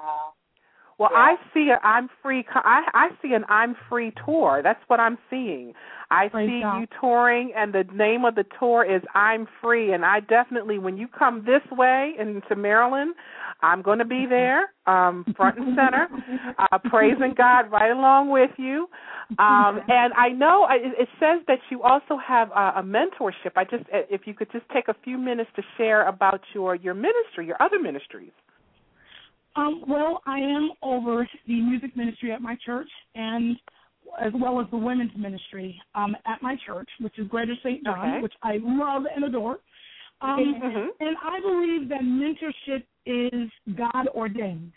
[0.97, 1.19] Well, Yeah.
[1.19, 2.45] I see a I'm free.
[2.53, 4.61] I I see an I'm free tour.
[4.63, 5.73] That's what I'm seeing.
[6.11, 6.79] I Praise see God.
[6.79, 9.91] you touring, and the name of the tour is I'm Free.
[9.93, 13.15] And I definitely, when you come this way into Maryland,
[13.61, 16.07] I'm going to be there, um, front and center,
[16.59, 18.87] uh, praising God right along with you.
[19.39, 23.53] Um, and I know I- it, it says that you also have a, a mentorship.
[23.55, 26.93] I just, if you could just take a few minutes to share about your your
[26.93, 28.31] ministry, your other ministries.
[29.55, 33.55] Um, well, I am over the music ministry at my church and
[34.19, 37.83] as well as the women's ministry um, at my church, which is Greater St.
[37.83, 38.21] John, Okay.
[38.21, 39.59] which I love and adore.
[40.21, 40.89] Um, Mhm.
[40.99, 44.71] And I believe that mentorship is God ordained.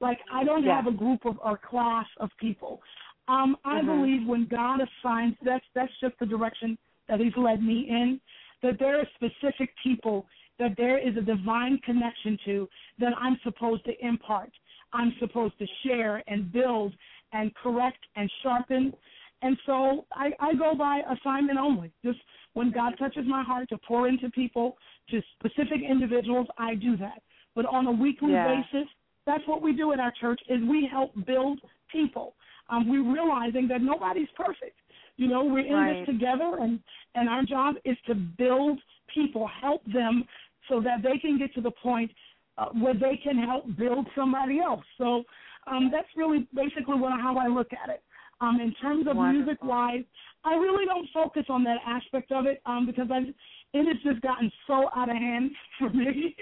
[0.00, 0.76] Like I don't Yeah.
[0.76, 2.82] have a group of or class of people.
[3.28, 3.86] Um, I Mhm.
[3.86, 6.76] believe when God assigns that's that's just the direction
[7.08, 8.20] that He's led me in.
[8.62, 10.26] That there are specific people
[10.58, 14.50] that there is a divine connection to that I'm supposed to impart.
[14.92, 16.92] I'm supposed to share and build
[17.32, 18.92] and correct and sharpen.
[19.40, 21.90] And so I, I go by assignment only.
[22.04, 22.18] Just
[22.52, 24.76] when God touches my heart to pour into people,
[25.10, 27.22] to specific individuals, I do that.
[27.54, 28.62] But on a weekly Yeah.
[28.62, 28.88] basis,
[29.26, 31.60] that's what we do at our church is we help build
[31.90, 32.34] people.
[32.68, 34.78] Um, we're realizing that nobody's perfect.
[35.16, 35.98] You know, we're in Right.
[35.98, 36.80] this together and,
[37.14, 38.80] and our job is to build
[39.12, 40.24] people, help them
[40.68, 42.10] so that they can get to the point
[42.58, 44.84] uh, where they can help build somebody else.
[44.98, 45.24] So
[45.66, 48.02] um, that's really basically what, how I look at it.
[48.40, 49.44] Um, in terms of Wonderful.
[49.44, 50.04] music wise,
[50.44, 53.28] I really don't focus on that aspect of it um, because I've,
[53.72, 56.34] it has just gotten so out of hand for me.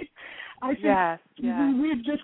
[0.62, 1.60] I think Yes, yes.
[1.60, 2.22] we, we've just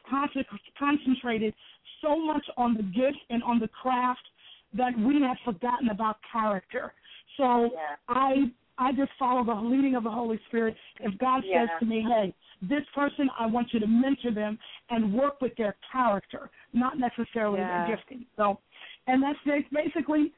[0.79, 1.55] concentrated
[2.03, 4.27] so much on the gift and on the craft
[4.75, 6.93] that we have forgotten about character.
[7.37, 7.97] So Yeah.
[8.09, 10.77] I I just follow the leading of the Holy Spirit.
[11.01, 11.63] If God Yeah.
[11.63, 14.59] says to me, "Hey, this person, I want you to mentor them
[14.91, 17.69] and work with their character, not necessarily Yeah.
[17.69, 18.59] their gifting." So,
[19.07, 20.33] and that's ba- basically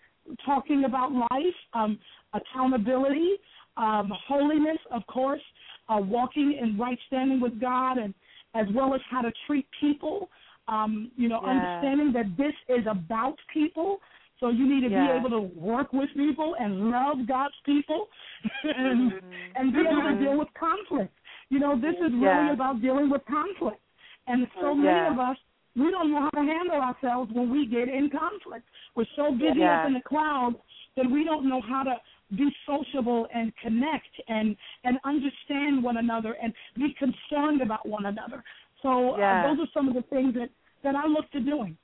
[0.44, 1.98] talking about life, um,
[2.32, 3.38] accountability,
[3.76, 5.42] um, holiness, of course,
[5.88, 8.14] uh, walking in right standing with God, and
[8.54, 10.30] as well as how to treat people.
[10.68, 11.52] Um, you know, Yeah.
[11.52, 14.02] understanding that this is about people.
[14.40, 15.12] So you need to Yeah.
[15.12, 18.08] be able to work with people and love God's people,
[18.64, 19.20] and Mhm.
[19.56, 20.18] and be able to Mhm.
[20.20, 21.14] deal with conflict.
[21.50, 22.52] You know, this is really Yeah.
[22.52, 23.80] about dealing with conflict.
[24.26, 25.10] And so many Yeah.
[25.12, 25.36] of us,
[25.74, 28.68] we don't know how to handle ourselves when we get in conflict.
[28.94, 30.56] We're so busy up in the clouds
[30.96, 32.00] that we don't know how to
[32.36, 38.44] be sociable and connect and and understand one another and be concerned about one another.
[38.82, 40.50] So uh, those are some of the things that
[40.82, 41.76] that I look to doing.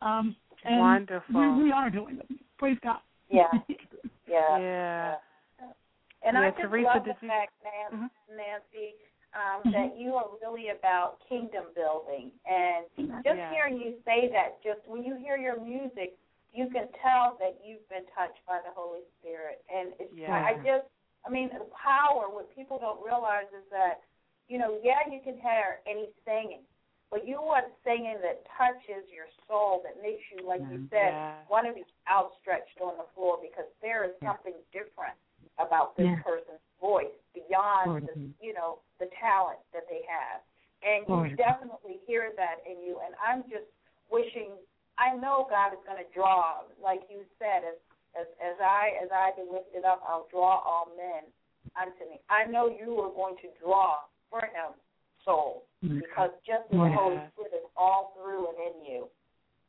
[0.00, 1.56] Um, and Wonderful.
[1.56, 2.38] We, we are doing them.
[2.58, 2.98] Praise God.
[3.30, 3.46] Yeah.
[4.26, 4.58] Yeah.
[4.58, 5.14] Yeah.
[6.26, 8.36] And Yeah, I just Teresa, love did the you- fact, Nancey, Mhm.
[8.36, 8.94] Nancey
[9.32, 9.72] um, Mhm.
[9.72, 12.32] that you are really about kingdom building.
[12.50, 12.84] And
[13.22, 13.50] just Yeah.
[13.54, 16.18] hearing you say that, just when you hear your music,
[16.52, 19.62] you can tell that you've been touched by the Holy Spirit.
[19.72, 20.34] And it's, Yeah.
[20.44, 20.88] I just,
[21.24, 24.02] I mean, the power, what people don't realize is that,
[24.48, 26.66] you know, yeah, you can hear any singing,
[27.10, 30.94] but you want singing that touches your soul, that makes you, like you mm-hmm.
[30.94, 31.42] said, Yeah.
[31.50, 35.18] want to be outstretched on the floor because there is something different
[35.58, 36.22] about this Yeah.
[36.22, 38.44] person's voice beyond Glory to the, mm-hmm.
[38.44, 40.40] you know the talent that they have,
[40.86, 41.36] and you to God.
[41.36, 43.00] definitely hear that in you.
[43.04, 43.66] And I'm just
[44.08, 44.54] wishing.
[44.96, 47.76] I know God is going to draw, like you said, as
[48.14, 51.26] as as I as I be lifted up, I'll draw all men
[51.74, 52.20] unto me.
[52.30, 54.78] I know you are going to draw for him
[55.24, 59.08] souls because just as the Holy Spirit is all through and in you.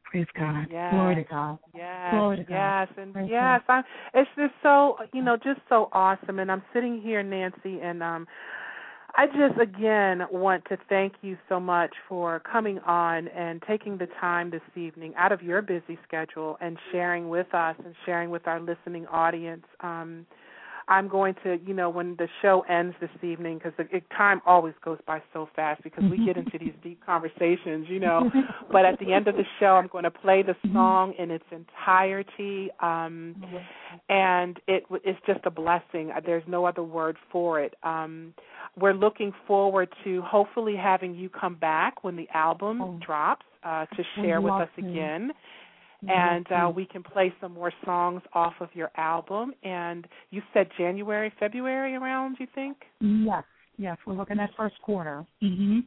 [0.04, 0.68] Praise God.
[0.70, 0.94] Yes.
[0.94, 1.60] Glory to God.
[1.74, 2.54] Yes, Glory to God.
[2.54, 3.84] yes, and Praise yes, I'm.
[4.14, 6.40] It's just so you know, just so awesome.
[6.40, 8.28] And I'm sitting here, Nancey, and um,
[9.16, 14.08] I just again want to thank you so much for coming on and taking the
[14.20, 18.48] time this evening out of your busy schedule and sharing with us and sharing with
[18.48, 19.66] our listening audience.
[19.82, 20.26] Um,
[20.88, 24.42] I'm going to, you know, when the show ends this evening, because the it, time
[24.46, 28.30] always goes by so fast because we get into these deep conversations, you know.
[28.72, 31.44] But at the end of the show, I'm going to play the song in its
[31.52, 33.36] entirety, um,
[34.10, 36.12] and it it's just a blessing.
[36.16, 37.76] Uh, There's no other word for it.
[37.84, 38.34] Um,
[38.80, 43.00] we're looking forward to hopefully having you come back when the album Oh.
[43.06, 45.32] drops uh, to share with us again
[46.08, 49.54] and uh, we can play some more songs off of your album.
[49.64, 52.78] And you said January, February around, you think?
[53.00, 53.44] Yes,
[53.78, 55.26] yes, we're looking at first quarter.
[55.42, 55.80] Mm-hmm.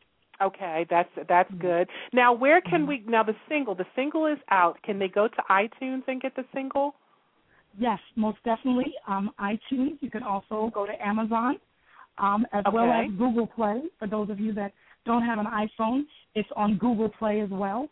[0.42, 1.60] Okay, that's that's Mhm.
[1.60, 1.88] good.
[2.12, 2.88] Now, where can Mhm.
[2.88, 3.02] we?
[3.06, 4.80] Now, the single, the single is out.
[4.82, 6.96] Can they go to iTunes and get the single?
[7.78, 8.94] Yes, most definitely.
[9.06, 9.96] Um, iTunes.
[10.00, 11.60] You can also go to Amazon,
[12.18, 13.82] um, as well as Google Play.
[13.98, 14.72] For those of you that
[15.04, 17.88] don't have an iPhone, it's on Google Play as well.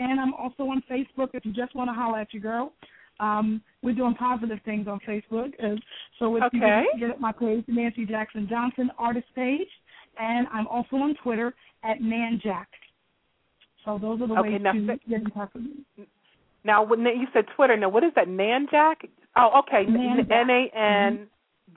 [0.00, 2.72] And I'm also on Facebook if you just want to holler at your girl.
[3.20, 5.54] Um, we're doing positive things on Facebook.
[5.62, 5.76] Uh,
[6.18, 6.88] so if you Okay.
[6.90, 9.70] can get at my page, Nancey Jackson Johnson, artist page.
[10.18, 12.66] And I'm also on Twitter at NanJack.
[13.84, 16.06] So those are the Okay, ways now to get in touch with me.
[16.64, 18.28] Now, when you said Twitter, now what is that?
[18.28, 19.08] Nanjack?
[19.36, 19.84] Oh, okay.
[19.84, 20.30] Nanjack.
[20.30, 21.28] N A N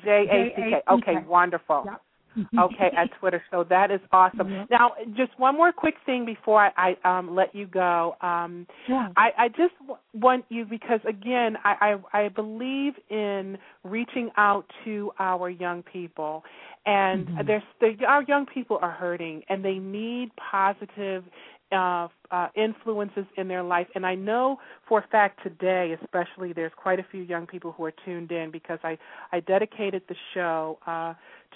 [0.04, 0.82] J A C K.
[0.90, 1.84] Okay, wonderful.
[1.86, 2.02] Yep.
[2.60, 3.44] Okay, at Twitter.
[3.52, 4.50] So that is awesome.
[4.50, 4.68] Yep.
[4.72, 8.16] Now, just one more quick thing before I, I um, let you go.
[8.22, 9.10] Um, Sure.
[9.16, 14.66] I, I just w- want you because again, I, I, I believe in reaching out
[14.86, 16.44] to our young people,
[16.86, 17.46] and Mhm.
[17.48, 21.24] there's the, our young people are hurting, and they need positive
[21.72, 23.88] uh, uh, influences in their life.
[23.96, 27.84] And I know for a fact today, especially, there's quite a few young people who
[27.86, 28.98] are tuned in because I
[29.32, 31.14] I dedicated the show uh,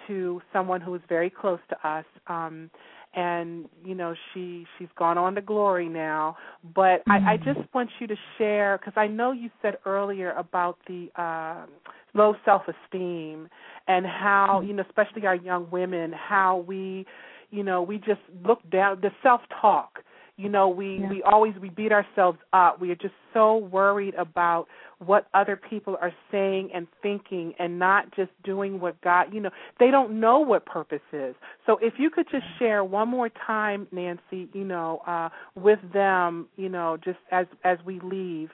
[0.08, 2.06] to someone who is very close to us.
[2.28, 2.70] Um,
[3.14, 6.38] and you know she she's gone on to glory now
[6.74, 7.44] but i i Mhm.
[7.44, 11.66] just want you to share because i know you said earlier about the uh
[12.14, 13.50] low self esteem
[13.88, 17.06] and how you know especially our young women how we
[17.52, 20.00] you know we just look down the self talk
[20.38, 21.10] you know we Yeah.
[21.10, 24.68] we always we beat ourselves up we are just so worried about
[25.00, 29.52] what other people are saying and thinking and not just doing what god you know
[29.80, 31.36] they don't know what purpose is
[31.66, 36.48] so if you could just share one more time nancey you know uh with them
[36.56, 38.50] you know just as as we leave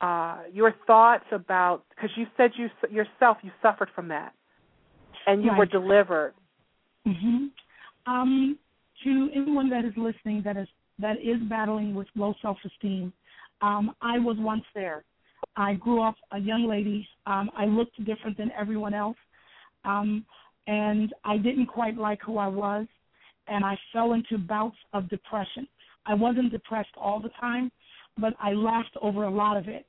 [0.00, 4.32] uh, your thoughts about because you said you yourself you suffered from that,
[5.26, 5.58] and you Right.
[5.58, 6.34] were delivered.
[7.06, 7.46] hmm
[8.06, 8.58] Um,
[9.02, 13.12] to anyone that is listening that is that is battling with low self-esteem,
[13.60, 15.04] um, I was once there.
[15.56, 17.06] I grew up a young lady.
[17.26, 19.16] Um, I looked different than everyone else,
[19.84, 20.24] um,
[20.66, 22.86] and I didn't quite like who I was,
[23.48, 25.66] and I fell into bouts of depression.
[26.06, 27.70] I wasn't depressed all the time,
[28.18, 29.86] but I laughed over a lot of it.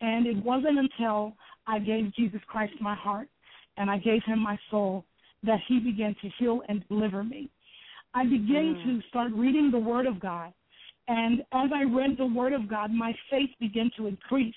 [0.00, 1.34] And it wasn't until
[1.66, 3.28] I gave Jesus Christ my heart
[3.76, 5.04] and I gave him my soul
[5.44, 7.48] that he began to heal and deliver me.
[8.14, 8.82] I began Mm.
[8.84, 10.52] to start reading the Word of God.
[11.08, 14.54] And as I read the Word of God, my faith began to increase.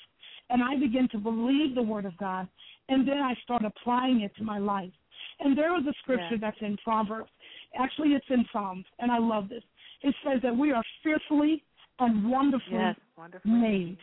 [0.50, 2.48] And I began to believe the Word of God.
[2.90, 4.94] And then I started applying it to my life.
[5.40, 6.38] And there was a scripture Yeah.
[6.38, 7.32] that's in Proverbs.
[7.76, 8.86] Actually, it's in Psalms.
[9.00, 9.64] And I love this.
[10.02, 11.64] It says that we are fearfully
[12.00, 13.52] and wonderfully Yes, wonderful.
[13.52, 13.98] made.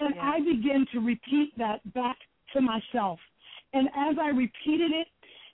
[0.00, 0.24] And Yes.
[0.24, 2.18] I began to repeat that back
[2.52, 3.20] to myself.
[3.72, 5.08] And as I repeated it,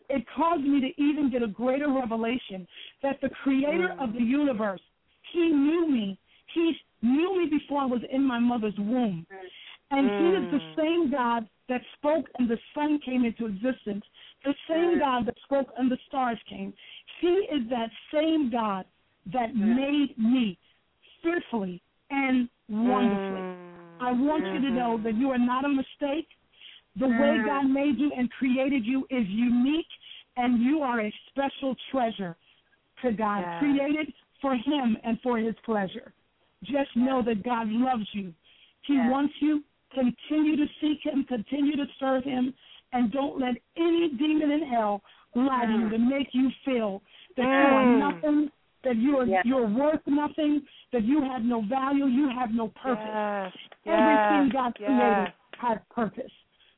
[0.08, 2.66] it caused me to even get a greater revelation
[3.02, 4.04] that the creator Mm.
[4.04, 4.80] of the universe,
[5.32, 6.18] he knew me.
[6.54, 9.26] He knew me before I was in my mother's womb.
[9.90, 10.74] And he is the Mm.
[10.76, 14.04] same God that spoke and the sun came into existence,
[14.44, 15.00] the same Mm.
[15.00, 16.72] God that spoke and the stars came.
[17.20, 18.86] He is that same God
[19.26, 20.58] that made me
[21.22, 23.42] fearfully and wonderfully.
[23.42, 23.46] Mm.
[24.00, 25.02] I want you to know Mhm.
[25.02, 26.28] that you are not a mistake.
[26.96, 29.86] The way God made you and created you is unique,
[30.38, 32.36] and you are a special treasure
[33.02, 33.58] to God, Yes.
[33.58, 36.12] created for Him and for His pleasure.
[36.64, 38.32] Just know that God loves you.
[38.82, 39.10] He Yes.
[39.10, 39.62] wants you.
[39.94, 42.54] Continue to seek Him, continue to serve Him,
[42.92, 45.02] and don't let any demon in hell
[45.34, 47.02] lie to you to make you feel
[47.36, 47.98] that you are Mm.
[47.98, 48.50] nothing,
[48.82, 53.52] that you are you're worth nothing, that you have no value, you have no purpose.
[53.86, 54.50] Everything.
[54.50, 56.32] God created has purpose.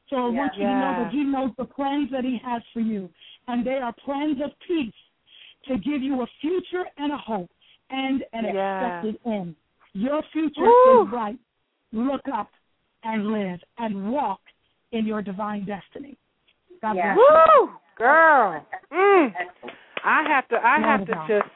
[0.08, 2.80] So I want you to know that He knows the plans that He has for
[2.80, 3.11] you,
[3.49, 4.93] and they are plans of peace
[5.66, 7.51] to give you a future and a hope
[7.91, 8.99] and an Yeah.
[9.01, 9.55] expected end.
[9.93, 11.03] Your future Woo.
[11.05, 11.38] is bright.
[11.93, 12.49] Look up
[13.03, 14.41] and live and walk
[14.93, 16.16] in your divine destiny.
[16.82, 17.14] God Yeah.
[17.14, 17.62] bless you.
[17.66, 18.66] Woo, girl.
[18.93, 19.34] Mm.
[20.03, 20.57] I have to.
[20.64, 21.49] I have to just.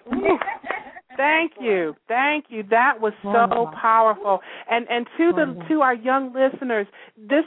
[1.16, 2.64] Thank you, thank you.
[2.64, 4.42] That was so powerful.
[4.68, 7.44] And and to the to our young listeners, this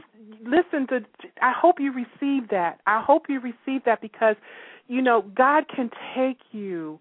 [0.47, 1.05] listen to.
[1.41, 2.79] I hope you receive that.
[2.87, 4.35] I hope you receive that because,
[4.87, 6.99] you know, God can take you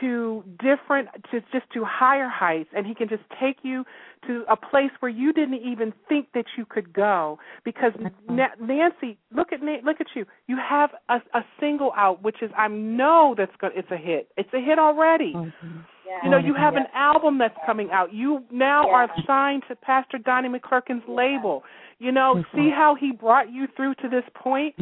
[0.00, 3.84] to different to just to higher heights and he can just take you
[4.26, 7.38] to a place where you didn't even think that you could go.
[7.64, 7.92] Because
[8.28, 10.24] Na- Nancey look at Na- look at you.
[10.46, 14.28] You have a, a single out which is I know that's going it's a hit.
[14.36, 15.50] It's a hit already oh,
[16.22, 20.18] you know you have an album that's coming out you now are signed to Pastor
[20.18, 21.62] Donnie McClurkin's label
[21.98, 24.74] you know see how he brought you through to this point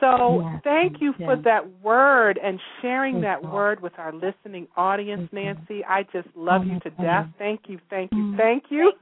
[0.00, 5.30] so thank you for that word and sharing that word with our listening audience.
[5.32, 5.84] Nancey.
[5.88, 7.26] I just love you to death.
[7.38, 8.36] Thank you, thank you, Mm.
[8.36, 8.92] thank you.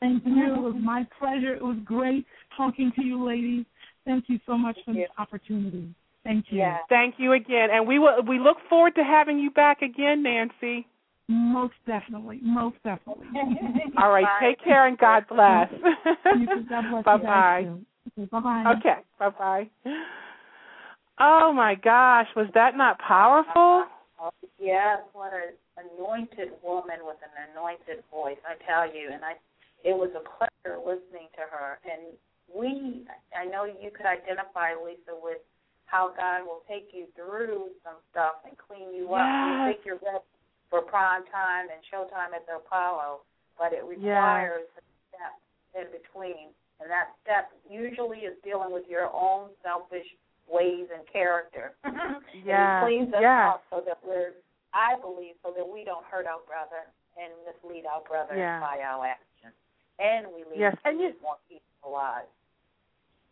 [0.00, 0.44] Thank you.
[0.56, 1.54] It was my pleasure.
[1.54, 3.64] It was great talking to you, ladies.
[4.04, 5.88] Thank you so much for this opportunity.
[6.24, 6.58] Thank you.
[6.58, 6.78] Yeah.
[6.88, 8.22] thank you again, and we will.
[8.26, 10.86] We look forward to having you back again, Nancey.
[11.28, 12.40] Most definitely.
[12.42, 13.26] Most definitely.
[13.98, 14.40] All right, Bye.
[14.40, 15.68] take care and God bless.
[16.34, 16.64] You too.
[16.68, 17.68] God bless bye bye.
[18.16, 18.74] Okay, bye-bye.
[18.78, 19.70] Okay, bye bye.
[21.18, 23.84] Oh my gosh, was that not powerful?
[24.58, 29.10] Yes, what an anointed woman with an anointed voice, I tell you.
[29.12, 29.32] And I,
[29.84, 31.78] it was a pleasure listening to her.
[31.84, 32.16] And
[32.48, 33.04] we,
[33.36, 35.38] I know you could identify, Lisa, with
[35.86, 39.26] how God will take you through some stuff and clean you up.
[39.46, 39.66] You Yes.
[39.66, 40.24] think you're ready
[40.70, 43.22] for prime time and showtime at the Apollo,
[43.58, 45.34] but it requires a step
[45.78, 46.50] in between.
[46.80, 50.06] And that step usually is dealing with your own selfish
[50.44, 51.72] ways and character.
[51.82, 51.90] Yeah,
[52.44, 53.56] and it cleans us yeah.
[53.56, 54.36] up so that we're,
[54.74, 56.84] I believe, so that we don't hurt our brother
[57.16, 58.60] and mislead our brother Yeah.
[58.60, 59.56] by our actions.
[59.98, 62.28] And we lead Yes, and you- more peaceful lives.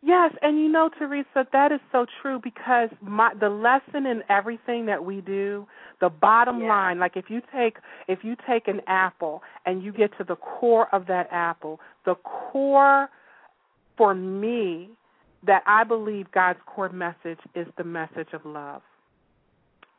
[0.04, 4.84] Yes, and you know, Teresa, that is so true because my the lesson in everything
[4.84, 5.66] that we do,
[6.02, 6.68] the bottom Yeah.
[6.68, 10.36] line, like if you take if you take an apple and you get to the
[10.36, 13.08] core of that apple, the core
[13.96, 14.90] for me
[15.46, 18.82] that I believe God's core message is the message of love.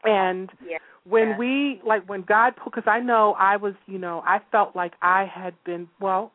[0.04, 0.78] And Yeah.
[1.06, 1.38] when Yeah.
[1.38, 5.26] we like when God because I know I was, you know, I felt like I
[5.26, 6.32] had been well,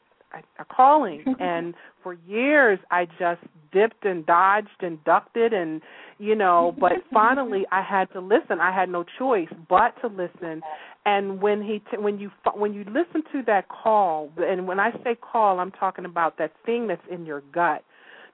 [0.58, 1.24] a, calling.
[1.40, 5.80] And for years I just dipped and dodged and ducked it and
[6.18, 8.60] you know but finally I had to listen.
[8.60, 10.62] I had no choice but to listen.
[11.06, 14.92] And when he t- when you when you listen to that call and when I
[15.04, 17.84] say call I'm talking about that thing that's in your gut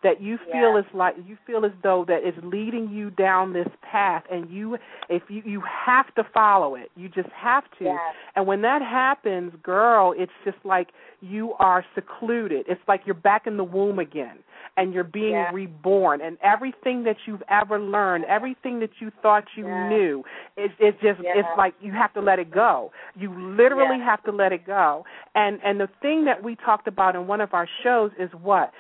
[0.03, 0.79] that you feel Yeah.
[0.79, 4.79] is like you feel as though that is leading you down this path and you
[5.09, 6.91] if you you have to follow it.
[6.97, 7.85] You just have to.
[7.85, 7.99] Yeah.
[8.35, 10.89] and when that happens girl it's just like
[11.21, 12.67] you are secluded.
[12.69, 14.39] It's like you're back in the womb again
[14.77, 15.51] and you're being Yeah.
[15.53, 16.21] reborn.
[16.21, 20.25] And everything that you've ever learned everything that you thought you knew
[20.57, 22.93] it's it's just it's like you have to let it go.
[23.17, 25.05] You literally have to let it go.
[25.35, 28.73] And and the thing that we talked about in one of our shows is what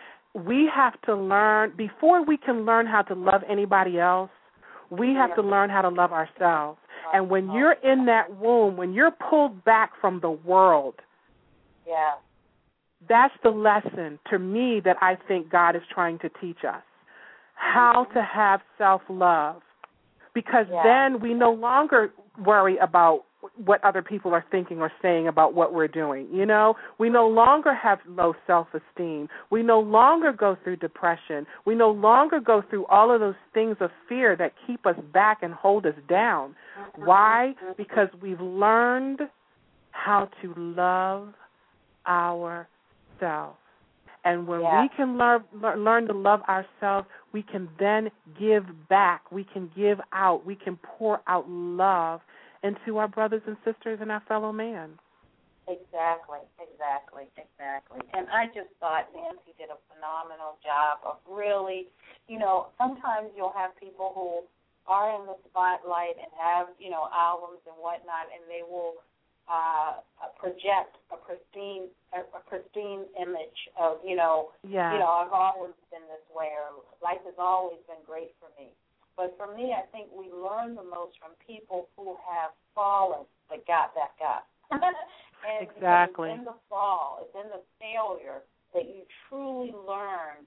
[0.44, 4.30] we have to learn before we can learn how to love anybody else
[4.90, 6.78] we have to learn how to love ourselves
[7.12, 10.94] and when you're in that womb when you're pulled back from the world
[11.86, 12.14] Yeah.
[13.08, 16.82] that's the lesson to me that I think God is trying to teach us
[17.56, 18.18] how mm-hmm.
[18.18, 19.62] to have self love.
[20.34, 20.82] Because Yeah.
[20.84, 22.12] then we no longer
[22.44, 23.24] worry about
[23.56, 26.28] what other people are thinking or saying about what we're doing.
[26.32, 29.28] You know, we no longer have low self esteem.
[29.50, 31.46] We no longer go through depression.
[31.64, 35.38] We no longer go through all of those things of fear that keep us back
[35.42, 36.54] and hold us down.
[36.96, 37.54] Why?
[37.76, 39.20] Because we've learned
[39.90, 41.34] how to love
[42.06, 43.58] ourselves.
[44.24, 44.82] And when Yeah.
[44.82, 49.30] we can learn learn to love ourselves, we can then give back.
[49.30, 50.44] We can give out.
[50.44, 52.20] We can pour out love
[52.62, 54.98] into our brothers and sisters and our fellow man.
[55.66, 57.98] Exactly, exactly, exactly.
[58.14, 61.90] And I just thought Nancey did a phenomenal job of really,
[62.30, 64.46] you know, sometimes you'll have people who
[64.86, 69.02] are in the spotlight and have, you know, albums and whatnot, and they will
[69.50, 69.98] uh,
[70.38, 74.94] project a pristine, a, a pristine image of, you know, Yeah.
[74.94, 78.70] you know, I've always been this way, or life has always been great for me.
[79.16, 83.66] But for me, I think we learn the most from people who have fallen but
[83.66, 84.46] got back up.
[84.70, 84.84] and
[85.60, 86.30] Exactly.
[86.30, 88.42] It's in the fall, it's in the failure
[88.74, 90.44] that you truly learn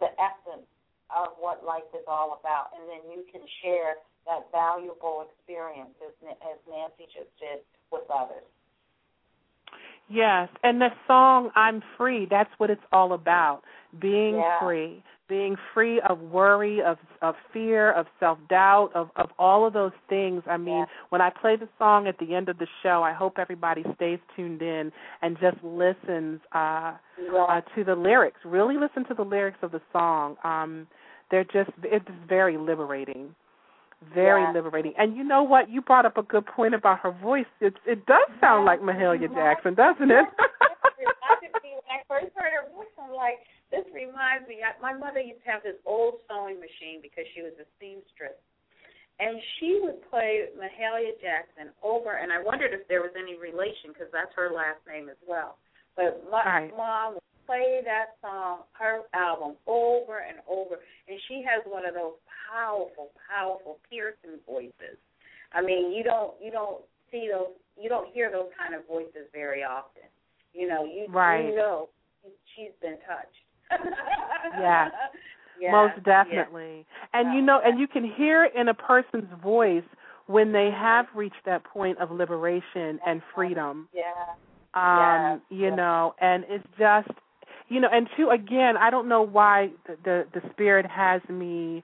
[0.00, 0.66] the essence
[1.14, 3.94] of what life is all about, and then you can share
[4.26, 6.12] that valuable experience, as,
[6.42, 7.62] as Nancey just did,
[7.92, 8.46] with others.
[10.08, 13.62] Yes, and the song "I'm Free." That's what it's all about:
[13.98, 14.60] being Yeah.
[14.60, 19.72] free, being free of worry, of of fear, of self doubt, of of all of
[19.72, 20.42] those things.
[20.46, 20.84] I mean, Yeah.
[21.08, 24.18] when I play the song at the end of the show, I hope everybody stays
[24.34, 26.94] tuned in and just listens uh,
[27.36, 28.38] uh, to the lyrics.
[28.44, 30.36] Really listen to the lyrics of the song.
[30.44, 30.86] Um,
[31.30, 33.34] they're just it's very liberating
[34.14, 34.52] very Yeah.
[34.52, 34.92] liberating.
[34.98, 35.70] And you know what?
[35.70, 37.46] You brought up a good point about her voice.
[37.60, 40.26] It it does sound like Mahalia Jackson, doesn't it?
[40.98, 41.08] when
[41.90, 42.86] I first heard her voice.
[43.02, 43.40] I'm like,
[43.76, 44.64] this reminds me.
[44.64, 48.40] I, my mother used to have this old sewing machine because she was a seamstress,
[49.20, 52.16] and she would play Mahalia Jackson over.
[52.16, 55.60] And I wondered if there was any relation because that's her last name as well.
[55.94, 56.76] But my Right.
[56.76, 61.94] mom would play that song, her album, over and over, and she has one of
[61.94, 62.16] those
[62.50, 64.98] powerful, powerful, piercing voices.
[65.52, 69.28] I mean, you don't you don't see those you don't hear those kind of voices
[69.32, 70.08] very often.
[70.52, 71.46] You know, you Right.
[71.48, 71.88] you know
[72.54, 73.45] she's been touched.
[74.50, 74.92] Yes.
[75.58, 76.86] Yeah, Most definitely.
[77.12, 79.84] And you know, and you can hear in a person's voice
[80.26, 83.88] when they have reached that point of liberation and freedom.
[83.92, 84.34] Yeah.
[84.74, 85.76] Um, Yeah, you yeah.
[85.76, 87.08] know, and it's just
[87.68, 91.82] you know, and two again, I don't know why the, the the spirit has me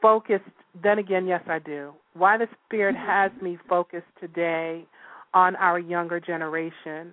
[0.00, 0.44] focused
[0.82, 1.92] then again, yes I do.
[2.14, 2.96] Why the spirit Mm-hmm.
[2.96, 4.86] has me focused today
[5.34, 7.12] on our younger generation.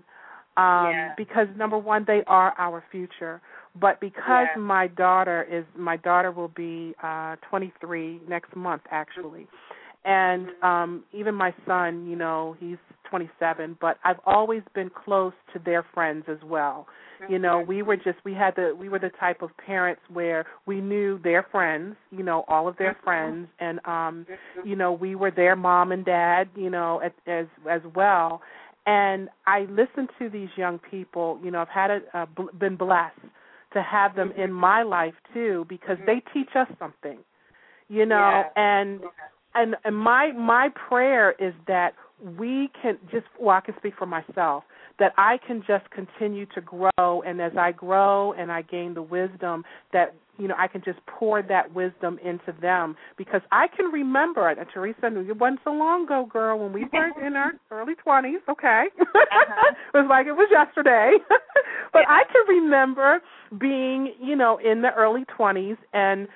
[0.57, 1.15] Um Yeah.
[1.15, 3.41] because number one, they are our future.
[3.79, 4.59] But because Yeah.
[4.61, 9.47] my daughter is my daughter will be uh twenty three next month actually.
[10.03, 10.65] And Mm-hmm.
[10.65, 12.77] um even my son, you know, he's
[13.09, 16.87] 27, but I've always been close to their friends as well.
[17.29, 20.45] You know, we were just we had the we were the type of parents where
[20.65, 24.25] we knew their friends, you know, all of their friends and um
[24.65, 28.41] you know, we were their mom and dad, you know, as as, as well.
[28.87, 32.25] And I listen to these young people, you know, I've had a, uh,
[32.59, 33.19] been blessed
[33.73, 36.05] to have them in my life too because mm-hmm.
[36.05, 37.19] they teach us something.
[37.87, 38.49] You know, Yeah.
[38.55, 39.01] and
[39.53, 41.93] and and my my prayer is that
[42.37, 44.63] we can just well I can speak for myself
[44.99, 49.01] that I can just continue to grow and as I grow and I gain the
[49.01, 49.63] wisdom
[49.93, 54.49] that you know I can just pour that wisdom into them because I can remember
[54.49, 57.51] it and Teresa knew it wasn't so long ago girl when we were in our
[57.71, 58.85] early 20s okay
[59.31, 59.73] Uh-huh.
[59.93, 61.13] it was like it was yesterday
[61.93, 62.05] but Yeah.
[62.09, 63.21] I can remember
[63.59, 66.27] being, you know, in the early 20s and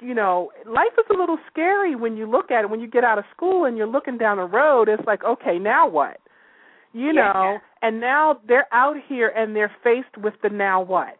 [0.00, 3.04] you know, life is a little scary when you look at it when you get
[3.04, 6.18] out of school and you're looking down the road, it's like, okay, now what?
[6.92, 7.32] You Yeah.
[7.32, 11.18] know, and now they're out here and they're faced with the now what?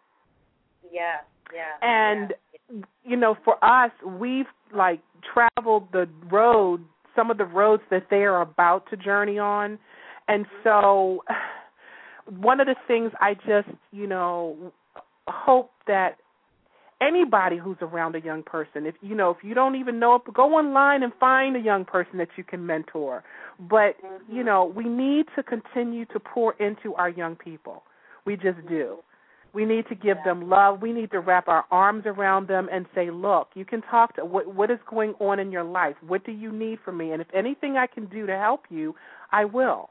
[0.93, 1.19] Yeah,
[1.55, 1.87] yeah.
[1.87, 2.35] And
[2.71, 2.85] yeah.
[3.05, 5.01] you know, for us, we've like
[5.33, 6.85] traveled the road,
[7.15, 9.79] some of the roads that they are about to journey on.
[10.29, 10.57] And mm-hmm.
[10.65, 11.25] so
[12.41, 14.73] one of the things I just, you know,
[15.29, 16.17] hope that
[17.01, 20.35] anybody who's around a young person, if you know, if you don't even know it,
[20.35, 23.23] go online and find a young person that you can mentor.
[23.59, 24.37] But, mm-hmm.
[24.37, 27.83] you know, we need to continue to pour into our young people.
[28.25, 28.99] We just do.
[29.57, 30.83] We need to give them love.
[30.83, 34.25] We need to wrap our arms around them and say, "Look, you can talk to
[34.27, 35.97] what what is going on in your life?
[36.07, 37.13] What do you need from me?
[37.13, 38.95] And if anything I can do to help you,
[39.33, 39.89] I will."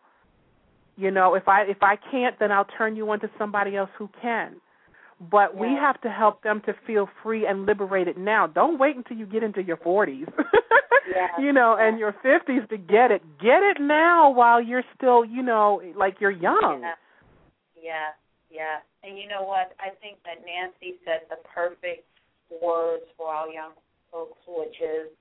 [0.98, 3.90] You know, if I if I can't, then I'll turn you on to somebody else
[3.98, 4.58] who can.
[5.32, 8.46] But we have to help them to feel free and liberated now.
[8.46, 10.32] Don't wait until you get into your 40s.
[11.08, 11.28] Yeah.
[11.40, 13.22] you know, and your 50s to get it.
[13.40, 16.82] Get it now while you're still, you know, like you're young.
[17.80, 18.10] Yeah.
[18.56, 18.80] Yeah.
[19.04, 19.76] And you know what?
[19.84, 22.08] I think that Nancey said the perfect
[22.64, 23.76] words for our young
[24.08, 25.12] folks, which is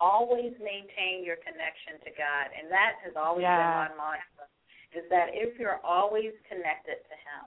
[0.00, 2.52] always maintain your connection to God.
[2.52, 3.88] And that has always Yeah.
[3.88, 4.46] been my mantra,
[4.92, 7.42] is that if you're always connected to Him,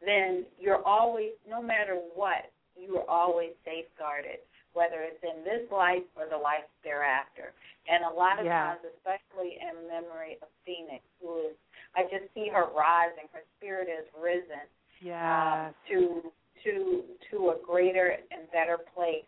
[0.00, 4.40] then you're always, no matter what, you are always safeguarded,
[4.72, 7.52] whether it's in this life or the life thereafter.
[7.86, 8.74] And a lot of Yeah.
[8.74, 11.56] times, especially in memory of Phoenix, who is,
[11.96, 13.28] I just see her rising.
[13.32, 14.64] Her spirit is risen
[15.00, 15.18] Yes.
[15.18, 16.32] um, to
[16.64, 19.26] to to a greater and better place.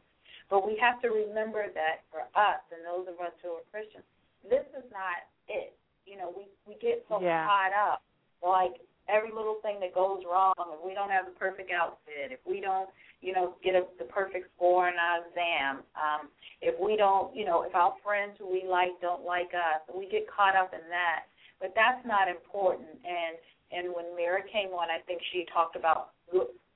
[0.51, 4.05] But we have to remember that for us and those of us who are Christians,
[4.49, 5.75] this is not it.
[6.07, 7.45] You know, we we get so Yeah.
[7.47, 8.03] caught up,
[8.43, 10.55] like every little thing that goes wrong.
[10.59, 12.89] If we don't have the perfect outfit, if we don't,
[13.21, 16.29] you know, get a, the perfect score in our exam, um,
[16.61, 20.09] if we don't, you know, if our friends who we like don't like us, we
[20.09, 21.25] get caught up in that.
[21.61, 22.89] But that's not important.
[23.05, 23.39] And
[23.73, 26.11] and when Mary came on, I think she talked about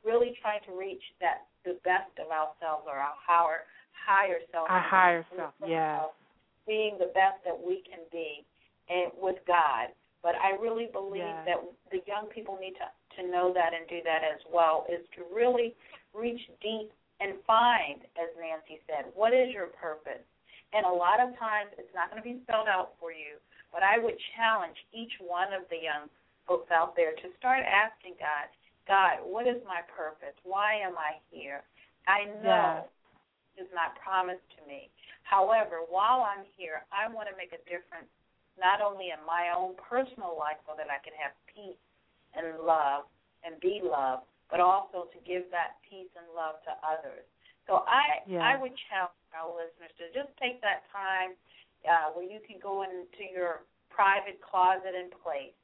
[0.05, 4.67] really trying to reach that the best of ourselves or our higher higher self.
[4.71, 6.07] Our higher self, yeah.
[6.67, 8.45] Being the best that we can be,
[8.89, 9.89] and with God.
[10.23, 11.45] But I really believe Yeah.
[11.45, 11.61] that
[11.91, 14.87] the young people need to to know that and do that as well.
[14.89, 15.75] Is to really
[16.15, 20.23] reach deep and find, as Nancey said, what is your purpose.
[20.73, 23.41] And a lot of times it's not going to be spelled out for you.
[23.73, 26.09] But I would challenge each one of the young
[26.47, 28.49] folks out there to start asking God,
[28.89, 30.33] God, what is my purpose?
[30.45, 31.61] Why am I here?
[32.09, 32.89] I know
[33.61, 34.89] is not promised to me.
[35.27, 38.09] However, while I'm here, I want to make a difference
[38.57, 41.79] not only in my own personal life so that I can have peace
[42.39, 43.11] and love
[43.43, 47.27] and be loved, but also to give that peace and love to others.
[47.69, 48.41] So I Yeah.
[48.41, 51.37] I would challenge our listeners to just take that time
[51.87, 55.55] uh, where you can go into your private closet and place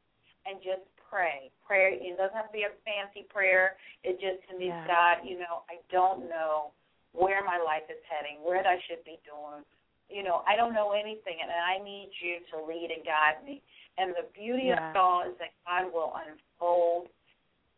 [0.46, 1.50] and just pray.
[1.66, 3.76] Prayer it doesn't have to be a fancy prayer.
[4.02, 4.86] It just can be Yeah.
[4.86, 6.72] God, you know, I don't know
[7.12, 9.64] where my life is heading, what I should be doing.
[10.10, 13.62] You know, I don't know anything and I need you to lead and guide me.
[13.96, 14.90] And the beauty Yeah.
[14.90, 17.08] of it all is that God will unfold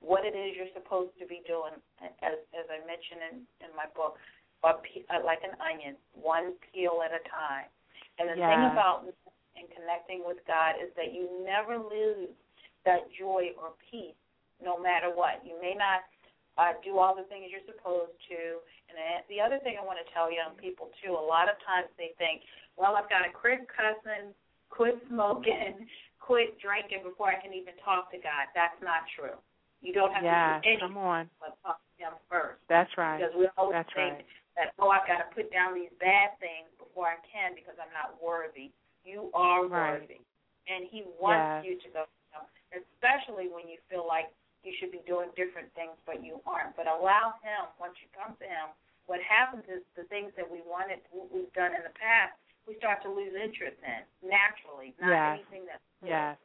[0.00, 1.72] what it is you're supposed to be doing,
[2.22, 4.18] as as I mentioned in in my book,
[4.64, 4.74] uh,
[5.24, 7.68] like an onion, one peel at a time.
[8.18, 9.04] And the thing about
[9.56, 12.32] and connecting with God is that you never lose
[12.84, 14.16] that joy or peace,
[14.60, 15.40] no matter what.
[15.44, 16.04] You may not
[16.56, 18.40] uh, do all the things you're supposed to.
[18.88, 18.96] And
[19.28, 22.16] the other thing I want to tell young people too, a lot of times they
[22.16, 22.44] think,
[22.76, 24.32] well, I've got to quit cussing,
[24.72, 25.84] quit smoking,
[26.20, 28.48] quit drinking before I can even talk to God.
[28.56, 29.36] That's not true.
[29.84, 30.60] You don't have Yeah.
[30.60, 31.28] to do Come on.
[31.40, 32.60] but talk to Him first.
[32.68, 33.20] That's right.
[33.20, 34.26] Because we always That's think right.
[34.56, 37.92] that, oh, I've got to put down these bad things before I can because I'm
[37.92, 38.72] not worthy.
[39.04, 40.00] You are Right.
[40.00, 40.24] worthy.
[40.66, 41.64] And He wants Yes.
[41.68, 44.32] you to go to Him, especially when you feel like
[44.64, 46.74] you should be doing different things, but you aren't.
[46.74, 48.70] But allow Him, once you come to Him,
[49.04, 52.32] what happens is the things that we wanted, what we've done in the past,
[52.66, 55.38] we start to lose interest in naturally, not Yes.
[55.38, 55.84] anything that's.
[56.02, 56.38] Yes.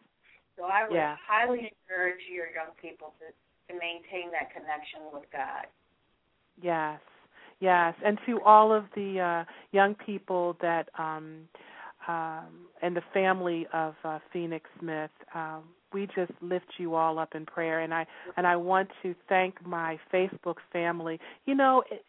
[0.57, 1.15] So I would Yeah.
[1.15, 3.31] highly encourage your young people to,
[3.71, 5.67] to maintain that connection with God.
[6.57, 7.01] Yes,
[7.61, 11.47] yes, and to all of the uh, young people that um,
[12.07, 17.35] um, and the family of uh, Phoenix Smith, um, we just lift you all up
[17.35, 18.05] in prayer, and I
[18.35, 21.19] and I want to thank my Facebook family.
[21.45, 21.83] You know.
[21.89, 22.03] It,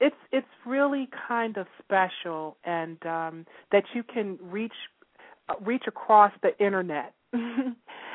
[0.00, 4.72] it's it's really kind of special, and um, that you can reach
[5.48, 7.14] uh, reach across the internet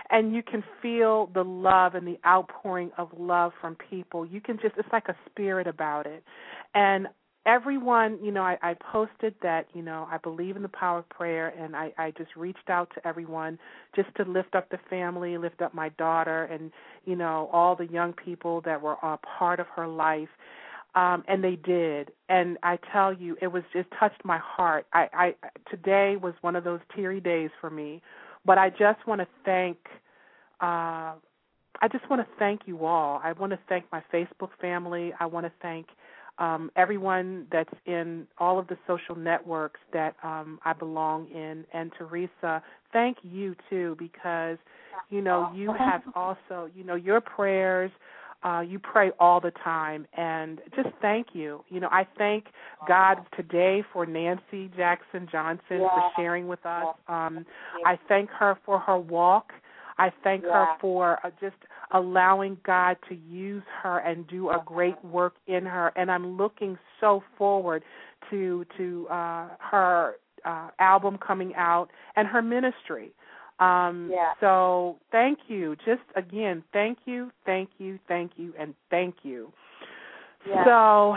[0.10, 4.26] and you can feel the love and the outpouring of love from people.
[4.26, 6.24] You can just it's like a spirit about it.
[6.74, 7.08] And
[7.46, 11.10] everyone, you know, I, I posted that, you know, I believe in the power of
[11.10, 13.58] prayer and I, I just reached out to everyone
[13.96, 16.72] just to lift up the family, lift up my daughter and,
[17.06, 20.30] you know, all the young people that were a part of her life.
[20.96, 22.12] Um, and they did.
[22.28, 24.88] And I tell you, it was just touched my heart.
[24.94, 25.36] I, I
[25.70, 28.02] today was one of those teary days for me.
[28.48, 29.78] But I just want to thank
[30.62, 31.14] uh
[31.80, 33.22] I just want to thank you all.
[33.24, 35.14] I want to thank my Facebook family.
[35.20, 35.88] I want to thank
[36.40, 41.66] um, everyone that's in all of the social networks that um, I belong in.
[41.74, 44.58] And Teresa, thank you too, because
[45.10, 47.92] you know you have also, you know, your prayers.
[48.44, 51.64] Uh, you pray all the time, and just thank you.
[51.70, 52.46] You know, I thank
[52.88, 55.90] God today for Nancey Jackson Johnson yeah.
[55.90, 56.96] for sharing with us.
[57.08, 57.46] Um,
[57.86, 59.54] I thank her for her walk.
[59.98, 60.54] I thank yeah.
[60.54, 61.56] her for uh, just
[61.92, 65.92] allowing God to use her and do a great work in her.
[65.96, 67.84] And I'm looking so forward
[68.30, 70.16] to to uh, her
[70.46, 73.12] uh, album coming out and her ministry.
[73.60, 74.34] Um, yeah.
[74.40, 75.76] So thank you.
[75.86, 79.52] Just again, thank you, thank you, thank you, and thank you.
[80.48, 80.64] Yeah.
[80.64, 81.16] So,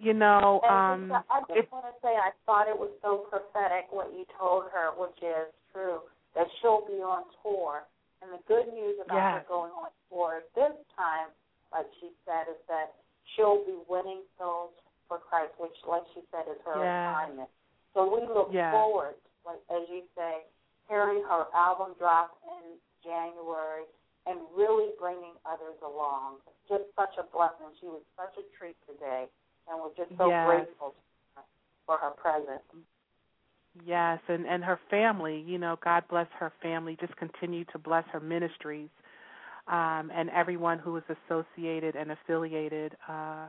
[0.00, 3.90] you know, um, I just it, want to say I thought it was so prophetic
[3.90, 6.00] what you told her, which is true,
[6.34, 7.82] that she'll be on tour.
[8.22, 9.42] And the good news about yes.
[9.42, 11.34] her going on tour this time,
[11.74, 12.94] like she said, is that
[13.34, 14.70] she'll be winning souls
[15.10, 17.02] for Christ, which, like she said, is her yes.
[17.10, 17.50] assignment.
[17.92, 18.70] So we look yes.
[18.70, 20.46] forward, like as you say,
[20.88, 23.84] hearing her album drop in January
[24.26, 26.38] and really bringing others along.
[26.68, 27.74] Just such a blessing.
[27.80, 29.26] She was such a treat today,
[29.68, 30.46] and we're just so yes.
[30.46, 30.94] grateful
[31.86, 32.62] for her presence.
[33.84, 36.96] Yes, and and her family, you know, God bless her family.
[37.00, 38.90] Just continue to bless her ministries,
[39.66, 43.46] um, and everyone who is associated and affiliated uh,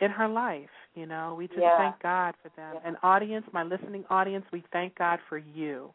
[0.00, 0.68] in her life.
[0.94, 1.78] You know, we just yeah.
[1.78, 2.74] thank God for them.
[2.74, 2.88] Yeah.
[2.88, 5.94] And audience, my listening audience, we thank God for you.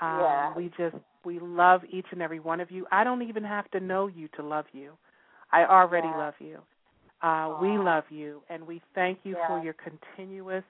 [0.00, 0.54] Um, yeah.
[0.56, 2.86] We just we love each and every one of you.
[2.90, 4.92] I don't even have to know you to love you.
[5.52, 6.18] I already yeah.
[6.18, 6.58] love you.
[7.22, 9.46] Uh, we love you, and we thank you yeah.
[9.46, 10.64] for your continuous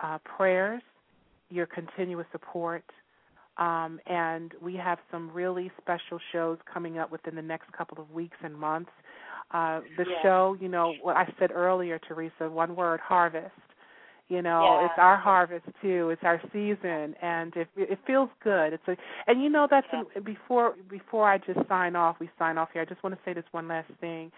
[0.00, 0.82] uh, prayers
[1.50, 2.84] your continuous support.
[3.56, 8.10] Um, and we have some really special shows coming up within the next couple of
[8.12, 8.90] weeks and months.
[9.50, 10.22] Uh, the yeah.
[10.22, 13.50] show, you know, what I said earlier, Teresa, one word, harvest.
[14.28, 14.84] You know, yeah.
[14.84, 16.10] it's our harvest too.
[16.10, 18.74] It's our season, and it it feels good.
[18.74, 20.02] It's a, and you know that's yeah.
[20.16, 22.16] a, before before I just sign off.
[22.20, 22.82] We sign off here.
[22.82, 24.30] I just want to say this one last thing.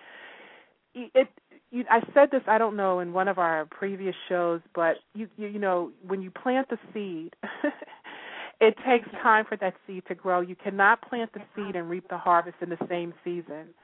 [0.95, 1.29] It
[1.73, 5.29] you, I said this I don't know in one of our previous shows, but you
[5.37, 7.35] you, you know when you plant the seed,
[8.61, 10.41] it takes time for that seed to grow.
[10.41, 11.79] You cannot plant the seed uh-huh.
[11.79, 13.75] and reap the harvest in the same season.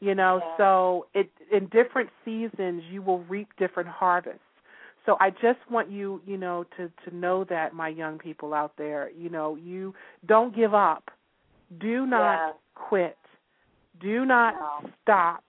[0.00, 0.56] You know, yeah.
[0.58, 4.40] so it in different seasons you will reap different harvests.
[5.06, 8.72] So I just want you, you know, to to know that my young people out
[8.76, 9.94] there, you know, you
[10.26, 11.10] don't give up.
[11.80, 13.16] Do not quit.
[14.00, 14.90] Do not no.
[15.02, 15.42] stop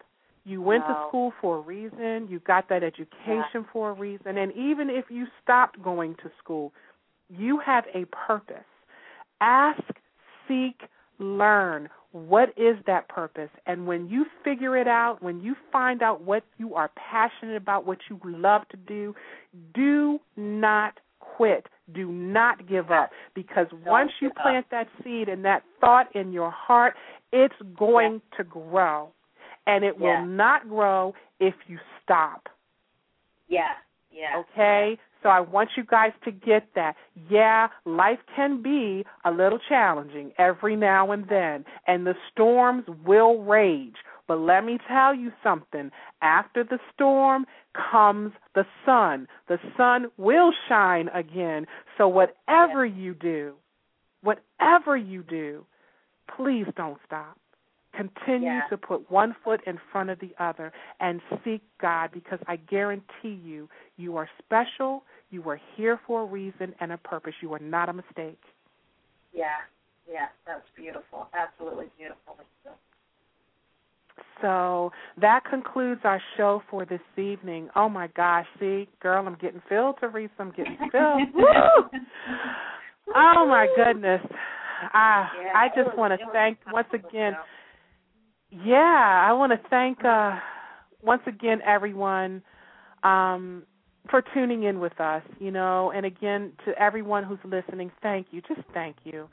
[0.47, 0.93] you went no.
[0.93, 2.27] to school for a reason.
[2.29, 4.37] You got that education for a reason.
[4.37, 6.71] And even if you stopped going to school,
[7.29, 8.55] you have a purpose.
[9.41, 9.83] Ask,
[10.47, 10.83] seek,
[11.19, 11.89] learn.
[12.11, 13.49] What is that purpose?
[13.65, 17.85] And when you figure it out, when you find out what you are passionate about,
[17.85, 19.13] what you love to do,
[19.73, 21.67] do not quit.
[21.93, 24.71] Do not give up because Don't once you plant up.
[24.71, 26.95] that seed and that thought in your heart,
[27.31, 28.37] it's going yeah.
[28.37, 29.09] to grow
[29.67, 30.21] and it yeah.
[30.21, 32.47] will not grow if you stop.
[33.47, 33.73] Yeah,
[34.11, 34.41] yeah.
[34.53, 34.97] Okay?
[35.23, 36.95] So I want you guys to get that.
[37.29, 43.43] Yeah, life can be a little challenging every now and then, and the storms will
[43.43, 43.95] rage.
[44.27, 45.89] But let me tell you something.
[46.21, 47.45] After the storm
[47.91, 49.27] comes the sun.
[49.47, 51.65] The sun will shine again.
[51.97, 53.55] So whatever you do,
[54.21, 55.65] whatever you do,
[56.35, 57.37] please don't stop.
[57.97, 58.61] Continue yeah.
[58.69, 63.41] to put one foot in front of the other and seek God because I guarantee
[63.43, 63.67] you,
[63.97, 65.03] you are special.
[65.31, 67.33] You are here for a reason and a purpose.
[67.41, 68.39] You are not a mistake.
[69.33, 69.47] Yeah,
[70.09, 71.27] yeah, that's beautiful.
[71.33, 72.37] Absolutely beautiful.
[74.41, 77.69] So that concludes our show for this evening.
[77.75, 80.31] Oh my gosh, see, girl, I'm getting filled, Teresa.
[80.39, 81.21] I'm getting filled.
[83.15, 84.21] oh my goodness.
[84.93, 87.33] Ah, yeah, I just want to thank once again.
[88.65, 90.37] Yeah, I want to thank uh,
[91.03, 92.41] once again everyone
[93.03, 93.63] um,
[94.09, 95.23] for tuning in with us.
[95.39, 98.41] You know, and again to everyone who's listening, thank you.
[98.47, 99.29] Just thank you.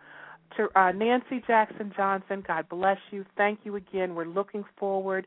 [0.57, 3.25] to uh, Nancey Jackson Johnson, God bless you.
[3.37, 4.15] Thank you again.
[4.15, 5.27] We're looking forward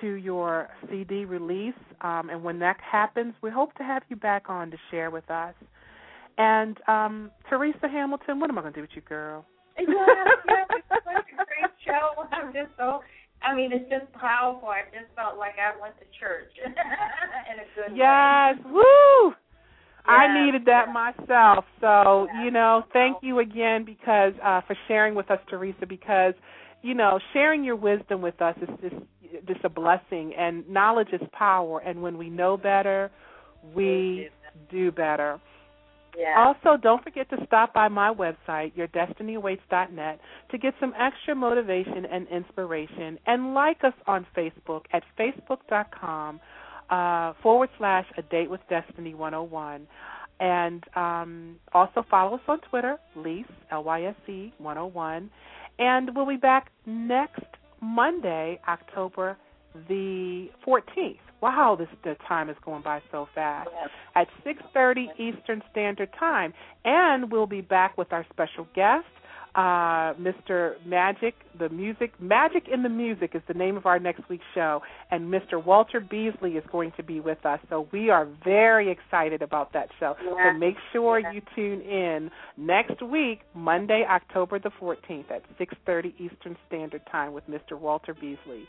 [0.00, 4.44] to your CD release, um, and when that happens, we hope to have you back
[4.48, 5.54] on to share with us.
[6.38, 9.44] And um, Teresa Hamilton, what am I going to do with you, girl?
[9.78, 12.24] Yeah, yeah, it's such a great show.
[12.32, 13.00] I'm just so.
[13.46, 14.68] I mean, it's just powerful.
[14.68, 18.56] I just felt like I went to church in a good yes.
[18.56, 18.64] way.
[18.64, 19.34] Yes, woo!
[20.06, 20.92] Yeah, I needed that yeah.
[20.92, 21.64] myself.
[21.80, 22.44] So, Yeah.
[22.44, 26.34] you know, thank you again because uh for sharing with us Teresa because
[26.82, 28.96] you know, sharing your wisdom with us is just
[29.46, 33.10] just a blessing and knowledge is power and when we know better,
[33.74, 34.28] we
[34.70, 35.40] do better.
[36.16, 36.34] Yeah.
[36.36, 42.28] Also, don't forget to stop by my website, yourdestinyawaits.net, to get some extra motivation and
[42.28, 46.40] inspiration, and like us on Facebook at facebook.com
[46.90, 49.86] uh, forward slash a date with destiny 101.
[50.40, 55.30] And um, also follow us on Twitter, Lyse, L Y S E 101.
[55.78, 57.44] And we'll be back next
[57.80, 59.36] Monday, October
[59.88, 61.18] the 14th.
[61.44, 63.68] Wow, this the time is going by so fast
[64.14, 66.54] at 6:30 Eastern Standard Time,
[66.86, 69.04] and we'll be back with our special guest,
[69.54, 70.82] uh, Mr.
[70.86, 71.34] Magic.
[71.58, 74.80] The music, Magic in the Music, is the name of our next week's show,
[75.10, 75.62] and Mr.
[75.62, 77.60] Walter Beasley is going to be with us.
[77.68, 80.16] So we are very excited about that show.
[80.24, 80.52] Yeah.
[80.54, 81.32] So make sure Yeah.
[81.32, 87.46] you tune in next week, Monday, October the 14th, at 6:30 Eastern Standard Time with
[87.50, 87.78] Mr.
[87.78, 88.66] Walter Beasley.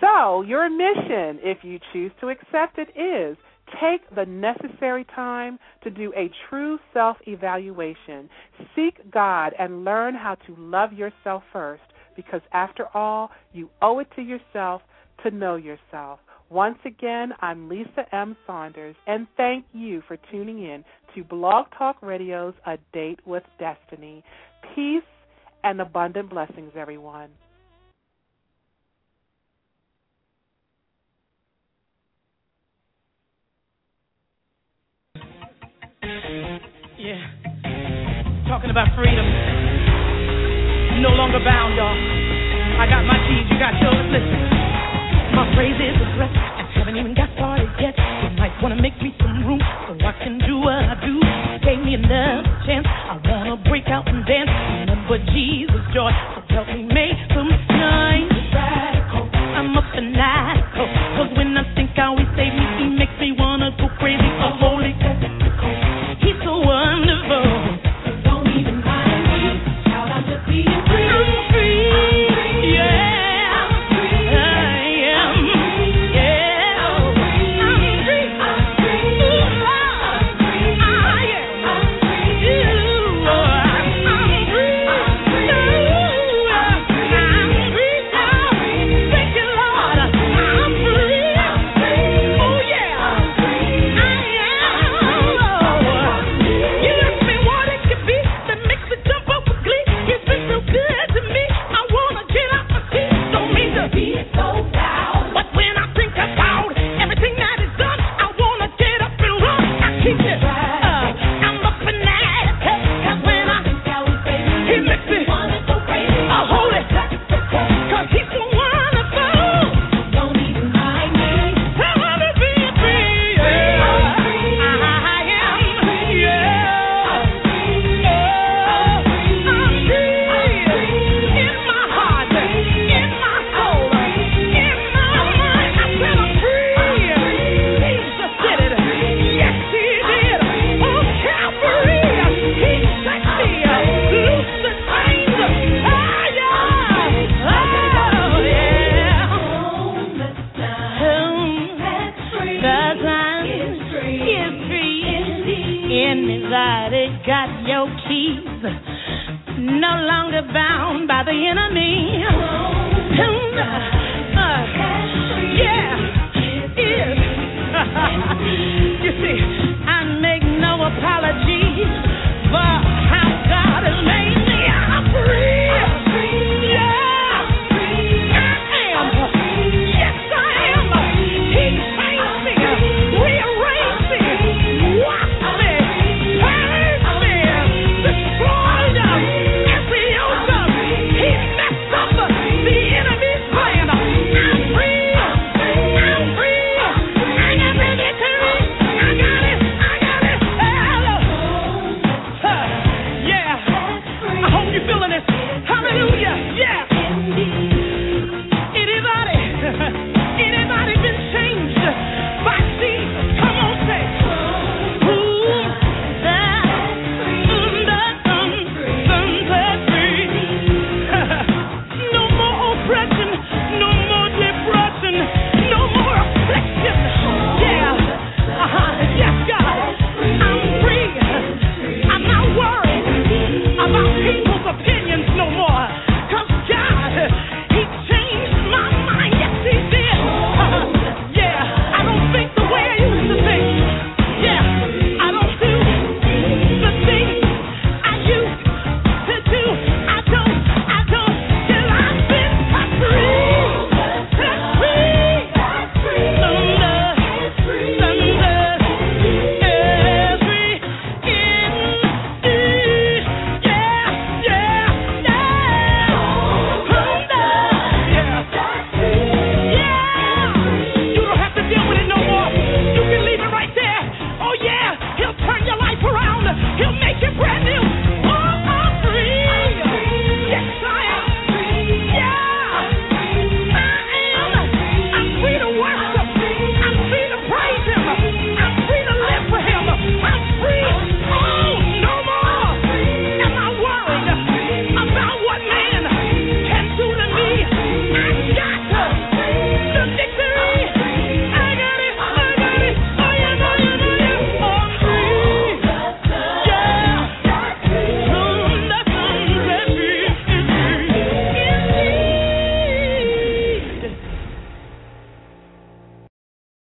[0.00, 3.36] So, your mission, if you choose to accept it, is
[3.80, 8.28] take the necessary time to do a true self evaluation.
[8.74, 11.82] Seek God and learn how to love yourself first,
[12.14, 14.82] because after all, you owe it to yourself
[15.24, 16.20] to know yourself.
[16.48, 18.36] Once again, I'm Lisa M.
[18.46, 20.84] Saunders, and thank you for tuning in
[21.14, 24.22] to Blog Talk Radio's A Date with Destiny.
[24.74, 25.02] Peace
[25.64, 27.30] and abundant blessings, everyone.
[36.06, 37.18] Yeah.
[38.46, 39.26] Talking about freedom.
[41.02, 41.98] No longer bound, y'all.
[42.78, 44.06] I got my keys, you got yours.
[44.14, 44.38] Listen.
[45.34, 46.30] My praise is a breath.
[46.30, 47.98] I haven't even got started yet.
[47.98, 51.18] You might want to make me some room so I can do what I do.
[51.66, 52.86] Gave me another chance.
[52.86, 54.50] I want to break out and dance.
[54.86, 56.14] Remember Jesus' joy.
[56.38, 58.30] So help me make some noise.
[59.58, 60.55] I'm up and radical.